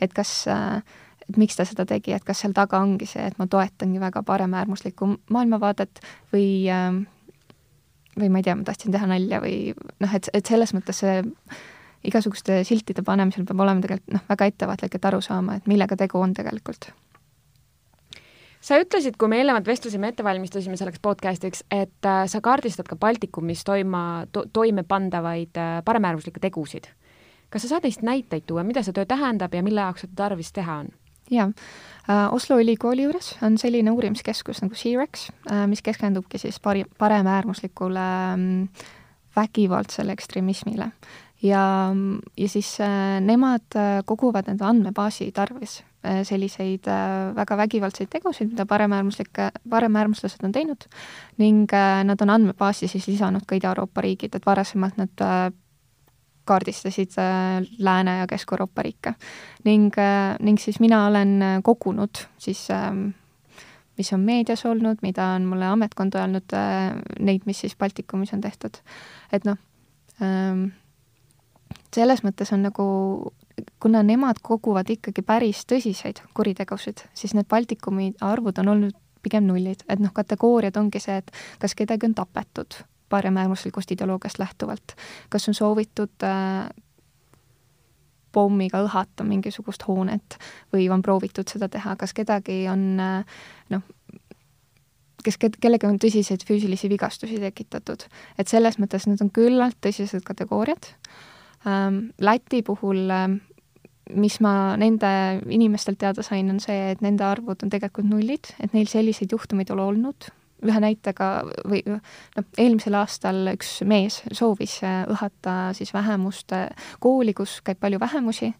et 0.01 0.13
kas 0.13 0.45
äh, 0.51 0.81
et 1.29 1.37
miks 1.41 1.57
ta 1.57 1.65
seda 1.65 1.85
tegi, 1.89 2.13
et 2.13 2.23
kas 2.23 2.43
seal 2.43 2.53
taga 2.53 2.79
ongi 2.79 3.07
see, 3.09 3.23
et 3.25 3.37
ma 3.41 3.47
toetangi 3.49 3.99
väga 3.99 4.21
paremäärmuslikku 4.23 5.07
maailmavaadet 5.33 6.01
või 6.33 6.67
või 8.19 8.29
ma 8.31 8.41
ei 8.41 8.47
tea, 8.47 8.55
ma 8.57 8.65
tahtsin 8.67 8.93
teha 8.95 9.07
nalja 9.09 9.41
või 9.43 9.73
noh, 9.75 10.13
et, 10.15 10.29
et 10.33 10.45
selles 10.45 10.73
mõttes 10.75 11.01
see 11.03 11.17
igasuguste 12.05 12.61
siltide 12.67 13.03
panemisel 13.05 13.47
peab 13.47 13.63
olema 13.65 13.83
tegelikult 13.83 14.15
noh, 14.15 14.23
väga 14.29 14.49
ettevaatlik, 14.51 14.97
et 14.97 15.09
aru 15.09 15.21
saama, 15.25 15.57
et 15.59 15.67
millega 15.69 15.97
tegu 15.99 16.21
on 16.21 16.33
tegelikult. 16.37 16.91
sa 18.65 18.79
ütlesid, 18.81 19.17
kui 19.21 19.29
me 19.29 19.39
eelnevalt 19.41 19.67
vestlesime, 19.67 20.09
ette 20.09 20.23
valmistusime 20.25 20.77
selleks 20.77 21.01
podcast'iks, 21.05 21.63
et 21.71 22.09
äh, 22.09 22.25
sa 22.27 22.41
kaardistad 22.41 22.87
ka 22.89 22.95
Baltikumis 22.95 23.63
toima 23.63 24.25
to,, 24.31 24.45
toime 24.53 24.83
pandavaid 24.83 25.57
äh, 25.57 25.81
paremäärmuslikke 25.85 26.39
tegusid. 26.39 26.89
kas 27.49 27.61
sa 27.61 27.75
saad 27.75 27.85
neist 27.85 28.01
näiteid 28.01 28.43
tuua, 28.47 28.63
mida 28.63 28.83
see 28.83 28.93
töö 28.93 29.05
tähendab 29.05 29.53
ja 29.53 29.63
mille 29.63 29.81
jaoks 29.81 30.07
seda 30.07 30.23
tarvis 30.23 30.51
teha 30.53 30.81
on? 30.83 30.89
Jaa. 31.31 31.49
Äh,, 32.09 32.33
Oslo 32.33 32.59
ülikooli 32.61 33.07
juures 33.07 33.35
on 33.43 33.57
selline 33.57 33.91
uurimiskeskus 33.91 34.61
nagu 34.61 34.77
CREX 34.77 35.29
äh,, 35.51 35.65
mis 35.67 35.81
keskendubki 35.81 36.37
siis 36.37 36.59
pari, 36.59 36.85
paremäärmuslikule 36.97 38.05
äh, 38.33 38.85
vägivaldsele 39.35 40.13
ekstremismile. 40.13 40.91
Ja, 41.41 41.93
ja 42.37 42.49
siis 42.49 42.77
äh, 42.81 43.19
nemad 43.21 43.75
koguvad 44.05 44.47
enda 44.49 44.69
andmebaasi 44.69 45.31
tarvis 45.31 45.83
selliseid 46.23 46.85
väga 47.33 47.55
vägivaldseid 47.57 48.11
tegusid, 48.13 48.51
mida 48.51 48.67
paremäärmuslike, 48.69 49.47
paremäärmuslased 49.69 50.43
on 50.45 50.51
teinud 50.53 50.85
ning 51.41 51.65
nad 52.05 52.21
on 52.21 52.29
andmebaasi 52.29 52.85
siis 52.87 53.07
lisanud 53.09 53.47
ka 53.49 53.57
Ida-Euroopa 53.57 54.03
riigid, 54.05 54.37
et 54.37 54.45
varasemalt 54.45 54.99
nad 55.01 55.23
kaardistasid 56.45 57.17
äh, 57.19 57.65
Lääne- 57.79 58.19
ja 58.19 58.27
Kesk-Euroopa 58.27 58.81
riike. 58.81 59.13
ning 59.63 59.91
äh,, 59.97 60.37
ning 60.39 60.59
siis 60.59 60.79
mina 60.79 61.05
olen 61.07 61.41
äh, 61.41 61.59
kogunud 61.63 62.25
siis 62.37 62.67
äh, 62.71 63.13
mis 63.97 64.13
on 64.13 64.19
meedias 64.19 64.65
olnud, 64.65 64.97
mida 65.01 65.25
on 65.35 65.45
mulle 65.45 65.65
ametkond 65.65 66.15
öelnud 66.15 66.55
neid, 67.19 67.45
mis 67.45 67.59
siis 67.59 67.75
Baltikumis 67.75 68.33
on 68.33 68.41
tehtud. 68.41 68.77
et 69.31 69.45
noh 69.45 69.57
ähm,, 70.21 70.67
selles 71.95 72.23
mõttes 72.23 72.51
on 72.53 72.65
nagu, 72.67 72.85
kuna 73.79 74.03
nemad 74.03 74.41
koguvad 74.43 74.89
ikkagi 74.89 75.21
päris 75.21 75.63
tõsiseid 75.69 76.21
kuritegusid, 76.33 77.05
siis 77.13 77.33
need 77.33 77.47
Baltikumi 77.47 78.13
arvud 78.21 78.59
on 78.59 78.67
olnud 78.75 78.97
pigem 79.23 79.47
nullid, 79.47 79.81
et 79.89 79.99
noh, 79.99 80.13
kategooriad 80.13 80.75
ongi 80.77 80.99
see, 81.01 81.17
et 81.17 81.31
kas 81.59 81.73
kedagi 81.75 82.05
on 82.05 82.13
tapetud 82.17 82.83
paremäärmuslikust 83.09 83.91
ideoloogiast 83.91 84.39
lähtuvalt, 84.39 84.95
kas 85.29 85.47
on 85.49 85.57
soovitud 85.57 86.23
äh, 86.23 86.69
pommiga 88.35 88.81
õhata 88.83 89.23
mingisugust 89.23 89.85
hoonet 89.87 90.37
või 90.73 90.89
on 90.91 91.01
proovitud 91.01 91.47
seda 91.47 91.69
teha, 91.71 91.95
kas 91.95 92.13
kedagi 92.13 92.65
on 92.67 92.97
noh, 92.97 93.83
kes, 95.25 95.39
kellega 95.39 95.89
on 95.89 95.99
tõsiseid 96.01 96.43
füüsilisi 96.47 96.89
vigastusi 96.91 97.39
tekitatud. 97.41 98.05
et 98.37 98.51
selles 98.51 98.79
mõttes 98.81 99.07
need 99.07 99.23
on 99.23 99.31
küllalt 99.31 99.77
tõsised 99.81 100.25
kategooriad. 100.27 100.91
Ähm, 101.65 102.09
Läti 102.19 102.61
puhul 102.61 103.09
ähm, 103.09 103.39
mis 104.13 104.39
ma 104.43 104.75
nende 104.77 105.11
inimestelt 105.49 105.99
teada 106.01 106.23
sain, 106.25 106.49
on 106.53 106.59
see, 106.61 106.91
et 106.93 107.01
nende 107.01 107.25
arvud 107.25 107.63
on 107.65 107.71
tegelikult 107.73 108.09
nullid, 108.09 108.51
et 108.61 108.75
neil 108.75 108.89
selliseid 108.91 109.33
juhtumeid 109.33 109.71
ei 109.71 109.77
ole 109.77 109.87
olnud. 109.93 110.29
Ühe 110.65 110.81
näitega 110.83 111.29
või 111.69 111.83
noh, 111.87 112.01
eelmisel 112.57 112.97
aastal 112.99 113.43
üks 113.53 113.77
mees 113.87 114.21
soovis 114.31 114.79
äh, 114.83 115.03
õhata 115.11 115.73
siis 115.77 115.93
vähemust 115.93 116.53
kooli, 116.99 117.33
kus 117.37 117.59
käib 117.65 117.79
palju 117.79 118.01
vähemusi, 118.01 118.51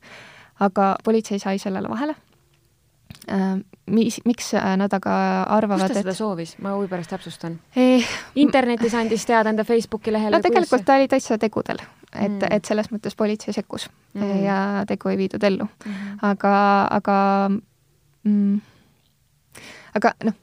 aga 0.66 0.96
politsei 1.04 1.42
sai 1.42 1.60
sellele 1.62 1.90
vahele 1.92 2.16
Äh, 3.32 3.58
mis, 3.86 4.22
miks 4.26 4.54
äh, 4.54 4.76
nad 4.78 4.94
aga 4.94 5.14
arvavad, 5.50 5.88
et 5.88 5.90
kus 5.90 5.98
ta 5.98 6.02
seda 6.04 6.14
et... 6.14 6.18
soovis, 6.18 6.52
ma 6.62 6.76
huvi 6.76 6.90
pärast 6.92 7.10
täpsustan 7.10 7.56
eh,? 7.74 8.06
internetis 8.38 8.94
andis 9.00 9.26
teada 9.26 9.50
enda 9.50 9.64
Facebooki 9.66 10.14
lehele? 10.14 10.38
no 10.38 10.44
tegelikult 10.46 10.84
kuidas... 10.84 10.86
ta 10.86 10.98
oli 11.00 11.08
täitsa 11.10 11.38
tegudel, 11.42 11.82
et 12.12 12.30
mm., 12.30 12.54
et 12.54 12.70
selles 12.70 12.92
mõttes 12.94 13.18
politsei 13.18 13.56
sekkus 13.56 13.88
mm. 14.14 14.36
ja 14.44 14.60
tegu 14.86 15.10
ei 15.10 15.18
viidud 15.24 15.48
ellu 15.48 15.66
mm.. 15.66 16.20
aga, 16.30 16.54
aga 17.00 17.18
mm, 18.30 18.60
aga 19.98 20.14
noh, 20.30 20.38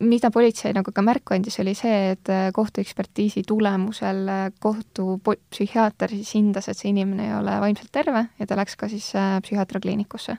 mida 0.00 0.30
politsei 0.32 0.72
nagu 0.76 0.92
ka 0.94 1.04
märku 1.04 1.34
andis, 1.36 1.58
oli 1.62 1.74
see, 1.78 2.10
et 2.14 2.32
äh, 2.32 2.48
kohtuekspertiisi 2.56 3.44
tulemusel 3.48 4.26
kohtupsühhiaater 4.60 6.16
siis 6.16 6.34
hindas, 6.38 6.68
et 6.68 6.78
see 6.78 6.92
inimene 6.94 7.28
ei 7.28 7.38
ole 7.38 7.56
vaimselt 7.62 7.92
terve 7.92 8.26
ja 8.38 8.48
ta 8.48 8.58
läks 8.58 8.76
ka 8.80 8.88
siis 8.88 9.12
psühhiaatriakliinikusse 9.14 10.38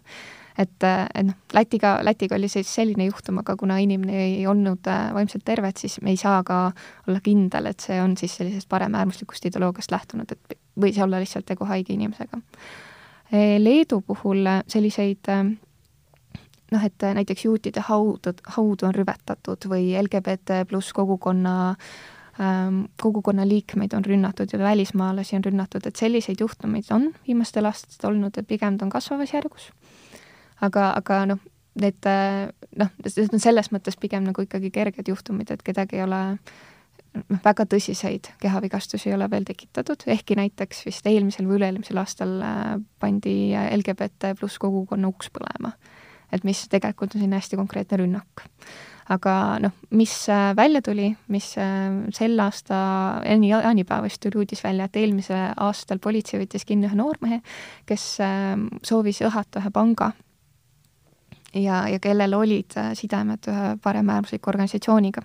et, 0.57 0.83
et 0.83 1.25
noh, 1.25 1.37
Lätiga, 1.53 1.95
Lätiga 2.03 2.35
oli 2.35 2.49
siis 2.51 2.69
selline 2.75 3.05
juhtum, 3.07 3.41
aga 3.41 3.55
kuna 3.59 3.77
inimene 3.81 4.17
ei 4.23 4.45
olnud 4.47 4.87
äh, 4.89 5.09
vaimselt 5.15 5.45
terve, 5.47 5.71
et 5.71 5.81
siis 5.81 5.99
me 6.01 6.13
ei 6.13 6.19
saa 6.19 6.41
ka 6.47 6.61
olla 7.07 7.21
kindel, 7.23 7.71
et 7.71 7.83
see 7.83 7.99
on 8.01 8.15
siis 8.19 8.35
sellisest 8.39 8.69
paremäärmuslikust 8.71 9.47
ideoloogiast 9.49 9.91
lähtunud, 9.93 10.31
et 10.31 10.57
võis 10.81 10.99
olla 11.03 11.21
lihtsalt 11.21 11.47
tegu 11.47 11.67
haige 11.69 11.93
inimesega. 11.93 12.39
Leedu 13.31 14.01
puhul 14.03 14.43
selliseid 14.67 15.29
noh, 16.71 16.85
et 16.87 17.07
näiteks 17.19 17.45
juutide 17.45 17.83
haudu, 17.87 18.33
haudu 18.55 18.87
on 18.87 18.95
rüvetatud 18.95 19.69
või 19.71 19.91
LGBT 19.99 20.63
pluss 20.69 20.93
kogukonna 20.95 21.55
ähm, 22.39 22.83
kogukonna 23.01 23.47
liikmeid 23.47 23.93
on 23.97 24.05
rünnatud 24.05 24.53
ja 24.53 24.59
välismaalasi 24.59 25.35
on 25.35 25.45
rünnatud, 25.49 25.85
et 25.85 25.95
selliseid 25.95 26.39
juhtumeid 26.39 26.91
on 26.91 27.11
viimastel 27.27 27.67
aastatel 27.69 28.13
olnud 28.13 28.37
ja 28.37 28.43
pigem 28.43 28.77
ta 28.77 28.87
on 28.87 28.93
kasvavas 28.93 29.33
järgus 29.33 29.71
aga, 30.61 30.91
aga 30.97 31.21
noh, 31.33 31.39
need 31.81 32.09
noh, 32.79 32.91
need 33.03 33.31
on 33.31 33.41
selles 33.43 33.71
mõttes 33.73 33.97
pigem 33.99 34.25
nagu 34.27 34.43
ikkagi 34.45 34.71
kerged 34.73 35.07
juhtumid, 35.11 35.51
et 35.53 35.63
kedagi 35.65 35.99
ei 35.99 36.05
ole 36.05 36.21
noh, 36.35 37.41
väga 37.43 37.65
tõsiseid 37.71 38.31
kehavigastusi 38.41 39.09
ei 39.09 39.17
ole 39.17 39.29
veel 39.31 39.47
tekitatud, 39.47 40.05
ehkki 40.11 40.37
näiteks 40.39 40.85
vist 40.87 41.07
eelmisel 41.07 41.49
või 41.49 41.59
üle-eelmisel 41.59 42.01
aastal 42.01 42.37
äh, 42.45 42.75
pandi 43.01 43.53
LGBT 43.55 44.35
pluss 44.39 44.61
kogukonna 44.61 45.11
uks 45.11 45.31
põlema. 45.33 45.73
Et 46.31 46.45
mis 46.47 46.63
tegelikult 46.71 47.15
on 47.15 47.21
selline 47.21 47.39
hästi 47.39 47.59
konkreetne 47.59 48.01
rünnak. 48.03 48.45
aga 49.11 49.59
noh, 49.59 49.73
mis 49.91 50.13
äh, 50.29 50.55
välja 50.55 50.81
tuli, 50.81 51.09
mis 51.27 51.53
äh, 51.59 51.89
sel 52.15 52.39
aasta 52.39 53.21
enne 53.27 53.49
jaanipäeva 53.51 54.05
vist 54.05 54.21
tuli 54.23 54.39
uudis 54.39 54.63
välja, 54.63 54.85
et 54.85 54.95
eelmisel 54.95 55.53
aastal 55.57 55.99
politsei 55.99 56.39
võttis 56.39 56.65
kinni 56.65 56.87
ühe 56.87 56.95
noormehe, 56.95 57.41
kes 57.85 58.17
soovis 58.87 59.23
õhata 59.27 59.59
ühe 59.59 59.71
panga 59.73 60.13
ja, 61.53 61.87
ja 61.87 61.99
kellel 61.99 62.33
olid 62.33 62.77
äh, 62.77 62.93
sidemed 62.97 63.47
ühe 63.51 63.75
paremäärmusliku 63.83 64.51
organisatsiooniga. 64.51 65.23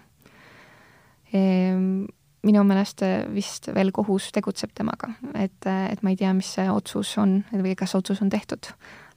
Ehm, 1.35 2.07
minu 2.47 2.63
meelest 2.67 3.03
vist 3.35 3.71
veel 3.75 3.91
kohus 3.95 4.31
tegutseb 4.35 4.71
temaga, 4.77 5.11
et, 5.35 5.67
et 5.67 6.03
ma 6.07 6.13
ei 6.13 6.19
tea, 6.19 6.31
mis 6.37 6.53
see 6.59 6.69
otsus 6.71 7.17
on 7.19 7.41
või 7.51 7.75
kas 7.79 7.97
otsus 7.99 8.23
on 8.23 8.31
tehtud. 8.31 8.69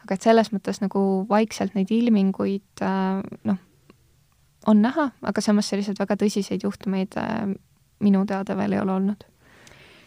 Aga 0.10 0.18
et 0.18 0.26
selles 0.26 0.50
mõttes 0.50 0.82
nagu 0.82 1.02
vaikselt 1.30 1.76
neid 1.78 1.92
ilminguid 1.94 2.82
noh, 2.82 3.60
on 4.68 4.82
näha, 4.82 5.12
aga 5.22 5.42
samas 5.46 5.70
selliseid 5.70 6.02
väga 6.02 6.18
tõsiseid 6.18 6.66
juhtumeid 6.66 7.14
minu 8.02 8.26
teada 8.26 8.58
veel 8.58 8.74
ei 8.74 8.82
ole 8.82 8.96
olnud 8.96 9.28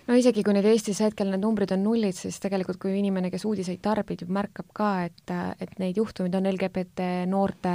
no 0.07 0.17
isegi 0.19 0.43
kui 0.45 0.55
nüüd 0.57 0.67
Eestis 0.67 1.01
hetkel 1.05 1.31
need 1.31 1.43
numbrid 1.43 1.73
on 1.75 1.83
nullid, 1.85 2.17
siis 2.17 2.39
tegelikult 2.43 2.81
kui 2.83 2.95
inimene, 2.99 3.31
kes 3.33 3.45
uudiseid 3.49 3.81
tarbib, 3.85 4.25
märkab 4.33 4.71
ka, 4.75 4.91
et, 5.07 5.35
et 5.63 5.77
neid 5.83 5.99
juhtumeid 6.01 6.35
on 6.39 6.49
LGBT 6.51 7.07
noorte 7.31 7.75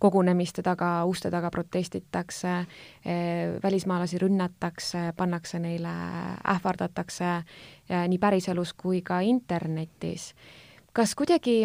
kogunemiste 0.00 0.64
taga, 0.66 0.92
uste 1.08 1.30
taga 1.34 1.50
protestitakse, 1.54 2.54
välismaalasi 3.64 4.22
rünnatakse, 4.24 5.10
pannakse 5.18 5.60
neile, 5.62 5.92
ähvardatakse 6.56 7.34
nii 8.08 8.22
päriselus 8.22 8.74
kui 8.78 9.02
ka 9.04 9.20
internetis. 9.24 10.32
Kas 10.98 11.14
kuidagi 11.18 11.60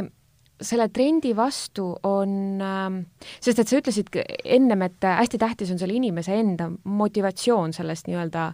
selle 0.64 0.88
trendi 0.94 1.34
vastu 1.36 1.88
on, 2.08 2.62
ähm, 2.62 3.00
sest 3.42 3.60
et 3.60 3.70
sa 3.70 3.80
ütlesid 3.82 4.14
ennem, 4.46 4.86
et 4.86 5.10
hästi 5.10 5.40
tähtis 5.42 5.74
on 5.74 5.82
selle 5.82 5.98
inimese 5.98 6.38
enda 6.38 6.70
motivatsioon 6.70 7.74
sellest 7.76 8.08
nii-öelda 8.08 8.52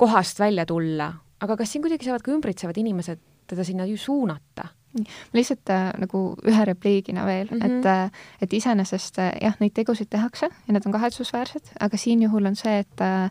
kohast 0.00 0.40
välja 0.40 0.66
tulla, 0.68 1.10
aga 1.40 1.56
kas 1.60 1.72
siin 1.72 1.84
kuidagi 1.84 2.08
saavad 2.08 2.24
ka 2.24 2.34
ümbritsevad 2.34 2.80
inimesed 2.80 3.22
teda 3.46 3.64
sinna 3.64 3.86
ju 3.88 4.00
suunata? 4.00 4.72
lihtsalt 5.36 5.68
äh, 5.68 5.90
nagu 6.00 6.20
ühe 6.48 6.64
repliigina 6.64 7.26
veel 7.26 7.50
mm, 7.50 7.58
-hmm. 7.60 7.78
et, 7.78 7.86
äh, 7.86 8.10
et 8.40 8.52
iseenesest 8.52 9.18
äh, 9.18 9.32
jah, 9.42 9.56
neid 9.60 9.74
tegusid 9.76 10.08
tehakse 10.08 10.48
ja 10.48 10.72
need 10.72 10.86
on 10.86 10.92
kahetsusväärsed, 10.92 11.74
aga 11.80 11.96
siin 11.96 12.22
juhul 12.22 12.46
on 12.46 12.56
see, 12.56 12.78
et 12.78 13.00
äh, 13.04 13.30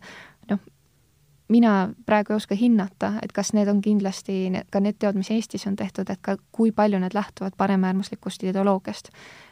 mina 1.47 1.89
praegu 2.05 2.33
ei 2.33 2.39
oska 2.39 2.55
hinnata, 2.57 3.13
et 3.21 3.33
kas 3.33 3.53
need 3.53 3.69
on 3.69 3.81
kindlasti 3.81 4.49
need, 4.53 4.67
ka 4.73 4.81
need 4.81 4.97
teod, 4.99 5.17
mis 5.19 5.29
Eestis 5.33 5.67
on 5.69 5.75
tehtud, 5.77 6.09
et 6.09 6.21
ka 6.21 6.37
kui 6.55 6.71
palju 6.75 6.99
need 6.99 7.13
lähtuvad 7.13 7.53
paremäärmuslikust 7.57 8.43
ideoloogiast. 8.43 9.09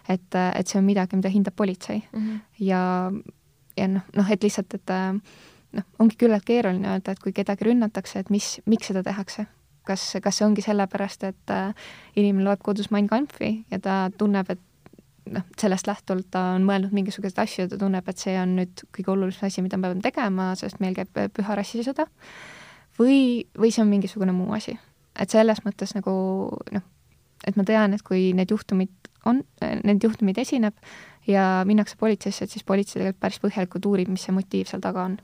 et, 0.10 0.36
et 0.56 0.68
see 0.68 0.80
on 0.80 0.86
midagi, 0.86 1.16
mida 1.16 1.30
hindab 1.30 1.56
politsei 1.56 2.04
mm 2.14 2.20
-hmm. 2.20 2.40
ja, 2.60 3.12
ja 3.78 3.88
noh, 3.88 4.02
noh, 4.16 4.32
et 4.32 4.44
lihtsalt, 4.44 4.74
et 4.74 4.90
noh, 5.72 5.84
ongi 6.00 6.16
küllalt 6.16 6.46
keeruline 6.46 6.88
öelda, 6.88 7.12
et 7.12 7.20
kui 7.20 7.34
kedagi 7.34 7.66
rünnatakse, 7.66 8.20
et 8.20 8.30
mis, 8.30 8.62
miks 8.66 8.88
seda 8.88 9.04
tehakse. 9.04 9.46
kas, 9.84 10.16
kas 10.24 10.38
see 10.38 10.46
ongi 10.48 10.62
sellepärast, 10.62 11.24
et 11.24 11.52
inimene 12.16 12.44
loeb 12.44 12.62
kodus 12.64 12.92
Mein 12.92 13.08
Kampfi 13.08 13.66
ja 13.72 13.80
ta 13.80 14.10
tunneb, 14.18 14.50
et 14.50 14.60
noh, 15.32 15.46
sellest 15.60 15.88
lähtuvalt 15.88 16.28
ta 16.34 16.44
on 16.58 16.66
mõelnud 16.68 16.94
mingisuguseid 16.96 17.40
asju 17.44 17.66
ja 17.66 17.72
ta 17.72 17.80
tunneb, 17.80 18.08
et 18.10 18.22
see 18.22 18.36
on 18.40 18.58
nüüd 18.60 18.84
kõige 18.96 19.14
olulisem 19.14 19.48
asi, 19.48 19.64
mida 19.66 19.80
me 19.80 19.92
peame 19.92 20.06
tegema, 20.06 20.50
sest 20.60 20.82
meil 20.84 20.98
käib 20.98 21.14
püha 21.36 21.58
rassisõda, 21.60 22.08
või, 23.00 23.46
või 23.60 23.72
see 23.74 23.84
on 23.86 23.92
mingisugune 23.92 24.36
muu 24.36 24.54
asi. 24.56 24.78
et 25.20 25.30
selles 25.30 25.60
mõttes 25.62 25.94
nagu 25.94 26.14
noh, 26.74 26.86
et 27.48 27.58
ma 27.60 27.64
tean, 27.68 27.94
et 27.94 28.02
kui 28.02 28.32
need 28.34 28.52
juhtumid 28.52 29.12
on, 29.30 29.44
need 29.62 30.04
juhtumid 30.04 30.38
esineb 30.42 30.74
ja 31.28 31.64
minnakse 31.68 31.96
politseisse, 32.00 32.44
et 32.44 32.52
siis 32.52 32.66
politsei 32.68 33.00
tegelikult 33.00 33.22
päris 33.22 33.40
põhjalikult 33.44 33.86
uurib, 33.88 34.10
mis 34.12 34.26
see 34.26 34.36
motiiv 34.36 34.68
seal 34.70 34.84
taga 34.84 35.06
on. 35.08 35.18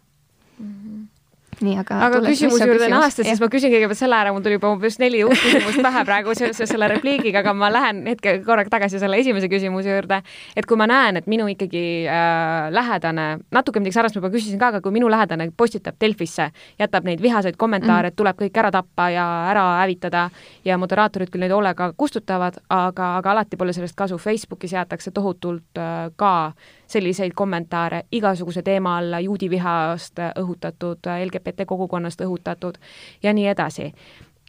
Nii, 1.65 1.75
aga 1.81 1.97
aga 2.07 2.21
küsimuse 2.23 2.67
juurde 2.67 2.87
naastes, 2.91 3.27
siis 3.27 3.41
ma 3.41 3.49
küsin 3.51 3.71
kõigepealt 3.73 3.99
selle 3.99 4.17
ära, 4.17 4.31
mul 4.33 4.43
tuli 4.45 4.57
juba 4.57 4.71
umbes 4.73 4.97
neli 5.01 5.21
uut 5.25 5.35
küsimust 5.37 5.81
pähe 5.87 6.03
praegu 6.07 6.35
seoses 6.37 6.71
selle 6.71 6.87
repliigiga, 6.91 7.41
aga 7.43 7.53
ma 7.57 7.69
lähen 7.73 8.01
hetke 8.07 8.37
korraga 8.45 8.71
tagasi 8.77 9.01
selle 9.01 9.19
esimese 9.19 9.49
küsimuse 9.51 9.91
juurde. 9.91 10.21
et 10.55 10.67
kui 10.69 10.79
ma 10.79 10.87
näen, 10.89 11.19
et 11.19 11.27
minu 11.27 11.47
ikkagi 11.51 11.83
äh, 12.07 12.69
lähedane, 12.73 13.27
natuke 13.55 13.83
midagi 13.83 13.97
sarnast 13.97 14.15
ma 14.15 14.23
juba 14.23 14.33
küsisin 14.35 14.61
ka, 14.61 14.71
aga 14.73 14.81
kui 14.85 14.95
minu 14.95 15.09
lähedane 15.11 15.49
postitab 15.57 15.99
Delfisse, 16.01 16.49
jätab 16.79 17.07
neid 17.07 17.21
vihaseid 17.21 17.59
kommentaare 17.59 18.09
mm., 18.09 18.13
et 18.13 18.19
tuleb 18.19 18.39
kõik 18.39 18.59
ära 18.63 18.71
tappa 18.71 19.09
ja 19.13 19.27
ära 19.51 19.65
hävitada 19.81 20.29
ja 20.65 20.79
moderaatorid 20.79 21.31
küll 21.33 21.43
neid 21.43 21.55
hoolega 21.55 21.91
kustutavad, 21.97 22.61
aga, 22.69 23.15
aga 23.19 23.35
alati 23.35 23.59
pole 23.59 23.73
sellest 23.75 23.97
kasu. 23.99 24.17
Facebookis 24.17 24.73
jäetakse 24.77 25.11
tohutult 25.11 25.79
äh, 25.79 26.07
ka 26.15 26.53
selliseid 26.89 27.35
kommentaare 27.37 28.03
igasuguse 28.11 28.63
teema 28.65 28.97
alla, 28.97 29.19
juudi 29.21 29.49
vihast 29.49 30.17
õhutatud, 30.39 31.05
LGBT 31.25 31.48
kogukonnast 31.65 32.21
õhutatud 32.21 32.77
ja 33.23 33.33
nii 33.33 33.47
edasi. 33.47 33.93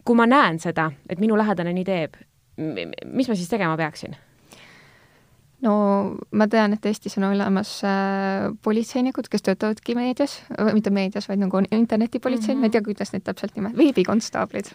kui 0.04 0.16
ma 0.16 0.26
näen 0.26 0.58
seda, 0.58 0.90
et 1.08 1.20
minu 1.20 1.36
lähedane 1.36 1.72
nii 1.72 1.84
teeb, 1.84 2.14
mis 3.04 3.28
ma 3.28 3.34
siis 3.34 3.48
tegema 3.48 3.76
peaksin? 3.76 4.16
No 5.64 5.72
ma 6.32 6.46
tean, 6.48 6.74
et 6.76 6.86
Eestis 6.88 7.16
on 7.18 7.26
olemas 7.28 7.72
äh, 7.84 8.48
politseinikud, 8.64 9.28
kes 9.30 9.44
töötavadki 9.44 9.94
meedias, 9.96 10.38
mitte 10.72 10.92
meedias, 10.94 11.28
vaid 11.28 11.42
nagu 11.42 11.60
internetipolitsei 11.62 12.54
mm, 12.54 12.58
-hmm. 12.58 12.60
ma 12.60 12.70
ei 12.70 12.74
tea, 12.76 12.82
kuidas 12.84 13.12
neid 13.12 13.24
täpselt 13.26 13.56
nimetada, 13.56 13.78
veebikonstaablid. 13.82 14.72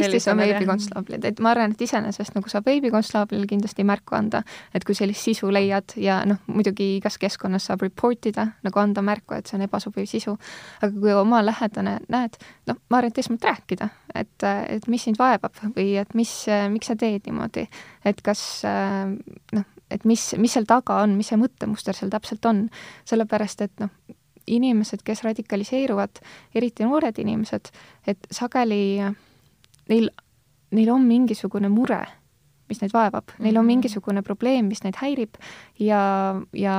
Eestis 0.00 0.28
on 0.28 0.42
veebikonstaablid, 0.42 1.24
et 1.24 1.40
ma 1.40 1.50
arvan, 1.54 1.72
et 1.72 1.86
iseenesest 1.88 2.34
nagu 2.36 2.52
saab 2.52 2.66
veebikonstaablile 2.66 3.46
kindlasti 3.46 3.84
märku 3.84 4.16
anda, 4.16 4.42
et 4.74 4.84
kui 4.84 4.94
sellist 4.94 5.24
sisu 5.24 5.52
leiad 5.52 5.96
ja 5.96 6.22
noh, 6.28 6.42
muidugi 6.46 6.96
igas 6.96 7.18
keskkonnas 7.18 7.70
saab 7.70 7.86
report 7.86 8.26
ida, 8.26 8.46
nagu 8.62 8.80
anda 8.80 9.02
märku, 9.02 9.34
et 9.34 9.46
see 9.46 9.56
on 9.56 9.64
ebasobiv 9.68 10.06
sisu. 10.06 10.36
aga 10.82 10.92
kui 11.00 11.12
oma 11.12 11.44
lähedane 11.46 11.98
näed, 12.08 12.36
noh, 12.66 12.76
ma 12.90 12.98
arvan, 12.98 13.14
et 13.14 13.18
esmalt 13.18 13.44
rääkida, 13.44 13.88
et, 14.14 14.42
et 14.68 14.88
mis 14.88 15.02
sind 15.02 15.18
vaevab 15.18 15.54
või 15.76 15.96
et 16.00 16.14
mis, 16.14 16.46
miks 16.70 16.86
sa 16.86 16.96
teed 16.96 17.24
niimoodi, 17.26 17.68
et 18.04 18.20
kas 18.22 18.62
noh, 19.52 19.64
et 19.90 20.04
mis, 20.04 20.22
mis 20.38 20.52
seal 20.52 20.66
taga 20.68 21.00
on, 21.04 21.16
mis 21.18 21.30
see 21.30 21.38
mõttemuster 21.40 21.96
seal 21.96 22.10
täpselt 22.10 22.46
on, 22.48 22.66
sellepärast 23.08 23.62
et 23.66 23.82
noh, 23.82 23.92
inimesed, 24.46 25.02
kes 25.06 25.24
radikaliseeruvad, 25.26 26.20
eriti 26.54 26.86
noored 26.86 27.18
inimesed, 27.18 27.70
et 28.06 28.28
sageli 28.30 29.00
neil, 29.90 30.10
neil 30.74 30.92
on 30.92 31.06
mingisugune 31.06 31.70
mure, 31.72 32.00
mis 32.70 32.82
neid 32.82 32.94
vaevab. 32.94 33.36
Neil 33.38 33.56
on 33.56 33.64
mhm. 33.64 33.72
mingisugune 33.74 34.22
probleem, 34.26 34.70
mis 34.70 34.82
neid 34.86 34.98
häirib. 35.00 35.38
Ja, 35.82 36.00
ja 36.54 36.76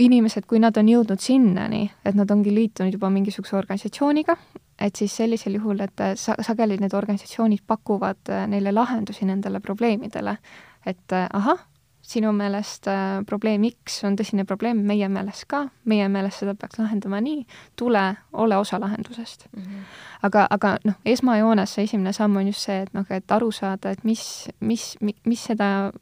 inimesed, 0.00 0.46
kui 0.48 0.60
nad 0.62 0.78
on 0.80 0.88
jõudnud 0.88 1.20
sinnani, 1.22 1.84
et 2.06 2.16
nad 2.18 2.30
ongi 2.30 2.54
liitunud 2.54 2.94
juba 2.94 3.10
mingisuguse 3.12 3.58
organisatsiooniga, 3.58 4.36
et 4.80 4.96
siis 4.96 5.12
sellisel 5.12 5.58
juhul, 5.58 5.82
et 5.84 6.02
sa-, 6.16 6.38
sageli 6.40 6.78
need 6.80 6.94
organisatsioonid 6.96 7.66
pakuvad 7.68 8.32
neile 8.48 8.72
lahendusi 8.72 9.28
nendele 9.28 9.60
probleemidele 9.60 10.38
et 10.86 11.12
äh, 11.12 11.28
ahah, 11.32 11.66
sinu 12.10 12.32
meelest 12.32 12.88
äh, 12.88 13.20
probleem 13.26 13.64
X 13.68 14.00
on 14.08 14.16
tõsine 14.18 14.44
probleem, 14.48 14.82
meie 14.86 15.08
meelest 15.12 15.46
ka, 15.50 15.66
meie 15.84 16.08
meelest 16.08 16.42
seda 16.42 16.54
peaks 16.58 16.80
lahendama 16.80 17.20
nii, 17.24 17.44
tule, 17.78 18.04
ole 18.32 18.56
osa 18.56 18.80
lahendusest 18.80 19.46
mm. 19.52 19.62
-hmm. 19.62 19.88
aga, 20.22 20.46
aga 20.50 20.76
noh, 20.84 20.94
esmajoones 21.04 21.74
see 21.74 21.84
esimene 21.84 22.12
samm 22.12 22.36
on 22.36 22.46
just 22.46 22.66
see, 22.66 22.82
et 22.82 22.94
noh, 22.94 23.06
et 23.10 23.32
aru 23.32 23.50
saada, 23.52 23.90
et 23.90 24.04
mis, 24.04 24.48
mis, 24.60 24.96
mis 25.24 25.44
seda, 25.44 25.92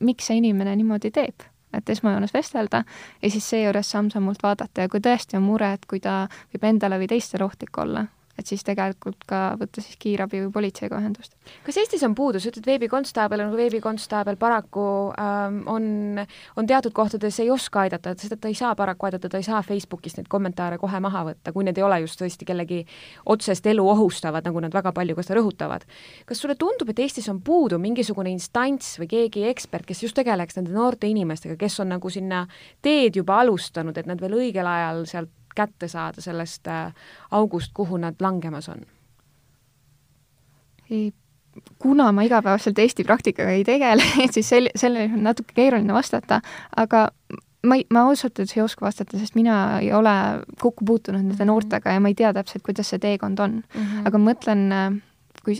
miks 0.00 0.26
see 0.26 0.36
inimene 0.36 0.76
niimoodi 0.76 1.10
teeb 1.10 1.48
et 1.72 1.90
esmajoones 1.90 2.32
vestelda 2.34 2.84
ja 3.22 3.30
siis 3.30 3.50
seejuures 3.50 3.90
samm-sammult 3.90 4.42
vaadata 4.42 4.86
ja 4.86 4.88
kui 4.88 5.00
tõesti 5.04 5.36
on 5.36 5.42
mure, 5.42 5.72
et 5.72 5.84
kui 5.86 6.00
ta 6.00 6.28
võib 6.52 6.64
endale 6.64 6.98
või 6.98 7.08
teistele 7.10 7.44
ohtlik 7.44 7.78
olla, 7.78 8.06
et 8.38 8.46
siis 8.46 8.62
tegelikult 8.66 9.24
ka 9.28 9.40
võtta 9.58 9.82
siis 9.82 9.98
kiirabi 10.00 10.44
või 10.44 10.52
politseiga 10.54 11.00
ühendust. 11.00 11.34
kas 11.66 11.78
Eestis 11.82 12.04
on 12.06 12.14
puudus, 12.14 12.46
ütled 12.46 12.66
veebikonstaabel 12.66 13.42
on 13.42 13.54
veebikonstaabel 13.58 14.38
paraku 14.38 14.84
ähm, 15.18 15.60
on, 15.66 16.22
on 16.56 16.68
teatud 16.70 16.94
kohtades 16.94 17.40
ei 17.42 17.50
oska 17.50 17.86
aidata, 17.86 18.14
seda 18.18 18.38
ta 18.38 18.50
ei 18.50 18.56
saa 18.58 18.74
paraku 18.78 19.08
aidata, 19.08 19.28
ta 19.28 19.40
ei 19.40 19.46
saa 19.46 19.62
Facebookist 19.66 20.20
neid 20.20 20.30
kommentaare 20.30 20.78
kohe 20.78 21.00
maha 21.02 21.24
võtta, 21.32 21.52
kui 21.54 21.66
need 21.66 21.78
ei 21.80 21.86
ole 21.86 22.00
just 22.04 22.20
tõesti 22.22 22.46
kellegi 22.48 22.84
otsest 23.26 23.66
elu 23.66 23.86
ohustavad, 23.94 24.46
nagu 24.46 24.62
nad 24.62 24.74
väga 24.74 24.92
palju 24.94 25.18
ka 25.18 25.26
seda 25.26 25.40
rõhutavad. 25.40 25.88
kas 26.26 26.42
sulle 26.42 26.54
tundub, 26.58 26.92
et 26.92 27.02
Eestis 27.02 27.28
on 27.32 27.42
puudu 27.42 27.78
mingisugune 27.82 28.30
instants 28.30 28.96
või 29.02 29.10
keegi 29.10 29.48
ekspert, 29.50 29.86
kes 29.86 30.04
just 30.06 30.18
tegeleks 30.18 30.60
nende 30.60 30.72
noorte 30.76 31.10
inimestega, 31.10 31.58
kes 31.58 31.80
on 31.80 31.90
nagu 31.96 32.10
sinna 32.10 32.46
teed 32.82 33.18
juba 33.18 33.42
alustanud, 33.42 33.98
et 33.98 34.06
nad 34.06 34.20
veel 34.20 34.38
õigel 34.38 34.66
ajal 34.66 35.04
sealt 35.10 35.34
kätte 35.58 35.88
saada 35.90 36.22
sellest 36.24 36.70
äh, 36.70 36.94
august, 37.30 37.74
kuhu 37.74 37.98
nad 38.00 38.20
langemas 38.20 38.70
on? 38.72 38.86
kuna 41.78 42.12
ma 42.12 42.22
igapäevaselt 42.24 42.78
Eesti 42.78 43.04
praktikaga 43.04 43.50
ei 43.50 43.64
tegele, 43.64 44.04
et 44.24 44.32
siis 44.32 44.48
sel-, 44.48 44.70
sellele 44.76 45.12
on 45.12 45.26
natuke 45.26 45.52
keeruline 45.56 45.92
vastata, 45.92 46.40
aga 46.76 47.08
ma 47.66 47.78
ei, 47.78 47.84
ma 47.92 48.04
ausalt 48.08 48.38
öeldes 48.38 48.56
ei 48.56 48.62
oska 48.62 48.86
vastata, 48.86 49.18
sest 49.18 49.36
mina 49.38 49.80
ei 49.82 49.92
ole 49.92 50.14
kokku 50.60 50.84
puutunud 50.84 51.22
nende 51.22 51.42
mhm. 51.42 51.50
noortega 51.50 51.96
ja 51.96 52.00
ma 52.00 52.12
ei 52.12 52.18
tea 52.18 52.32
täpselt, 52.36 52.64
kuidas 52.66 52.92
see 52.92 53.02
teekond 53.02 53.38
on 53.38 53.58
mm. 53.60 53.82
-hmm. 53.82 54.06
aga 54.08 54.18
ma 54.18 54.30
mõtlen, 54.32 54.64
äh, 54.72 55.00
kui, 55.44 55.58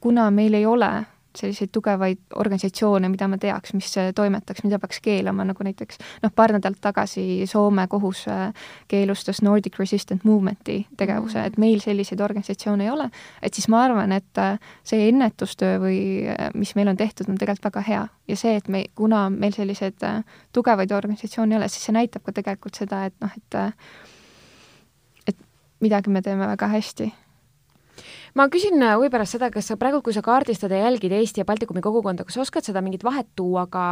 kuna 0.00 0.30
meil 0.30 0.54
ei 0.54 0.66
ole 0.66 0.92
selliseid 1.38 1.70
tugevaid 1.72 2.18
organisatsioone, 2.36 3.08
mida 3.12 3.28
ma 3.28 3.38
teaks, 3.40 3.72
mis 3.76 3.88
toimetaks, 4.14 4.64
mida 4.66 4.78
peaks 4.82 5.00
keelama, 5.04 5.44
nagu 5.48 5.64
näiteks 5.64 6.00
noh, 6.22 6.32
paar 6.34 6.54
nädalat 6.56 6.80
tagasi 6.82 7.44
Soome 7.50 7.86
kohus 7.90 8.24
äh, 8.28 8.52
keelustas 8.88 9.42
Nordic 9.42 9.78
Resistant 9.78 10.24
Movement'i 10.24 10.82
tegevuse 10.96 11.38
mm, 11.38 11.46
et 11.46 11.58
meil 11.62 11.80
selliseid 11.84 12.20
organisatsioone 12.20 12.86
ei 12.86 12.90
ole, 12.90 13.08
et 13.42 13.54
siis 13.54 13.68
ma 13.72 13.84
arvan, 13.86 14.12
et 14.12 14.42
äh, 14.42 14.58
see 14.84 15.08
ennetustöö 15.08 15.80
või 15.82 16.00
äh, 16.30 16.50
mis 16.54 16.74
meil 16.78 16.92
on 16.92 17.00
tehtud, 17.00 17.30
on 17.30 17.40
tegelikult 17.40 17.70
väga 17.72 17.86
hea. 17.86 18.02
Ja 18.28 18.36
see, 18.38 18.56
et 18.56 18.68
me, 18.68 18.84
kuna 18.94 19.26
meil 19.30 19.54
selliseid 19.56 20.02
tugevaid 20.52 20.92
organisatsioone 20.92 21.54
ei 21.54 21.60
ole, 21.60 21.68
siis 21.72 21.88
see 21.88 21.96
näitab 21.96 22.24
ka 22.26 22.34
tegelikult 22.36 22.78
seda, 22.78 23.04
et 23.08 23.16
noh, 23.22 23.32
et 23.36 23.58
et 25.32 25.44
midagi 25.80 26.10
me 26.10 26.22
teeme 26.22 26.46
väga 26.46 26.68
hästi 26.72 27.10
ma 28.38 28.46
küsin 28.52 28.80
huvi 28.80 29.08
äh, 29.08 29.12
pärast 29.12 29.36
seda, 29.36 29.50
kas 29.52 29.68
sa 29.70 29.76
praegu, 29.80 30.02
kui 30.04 30.14
sa 30.16 30.22
kaardistad 30.24 30.72
ja 30.72 30.82
jälgid 30.86 31.14
Eesti 31.16 31.42
ja 31.42 31.48
Baltikumi 31.48 31.82
kogukonda, 31.84 32.24
kas 32.28 32.38
sa 32.38 32.44
oskad 32.44 32.66
seda 32.66 32.82
mingit 32.84 33.04
vahet 33.04 33.28
tuua 33.36 33.66
ka 33.72 33.84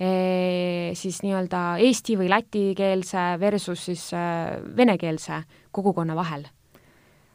ee, 0.00 0.92
siis 0.98 1.22
nii-öelda 1.24 1.80
eesti 1.86 2.18
või 2.20 2.30
lätikeelse 2.32 3.24
versus 3.40 3.88
siis 3.90 4.06
äh, 4.16 4.58
venekeelse 4.76 5.42
kogukonna 5.72 6.18
vahel? 6.18 6.46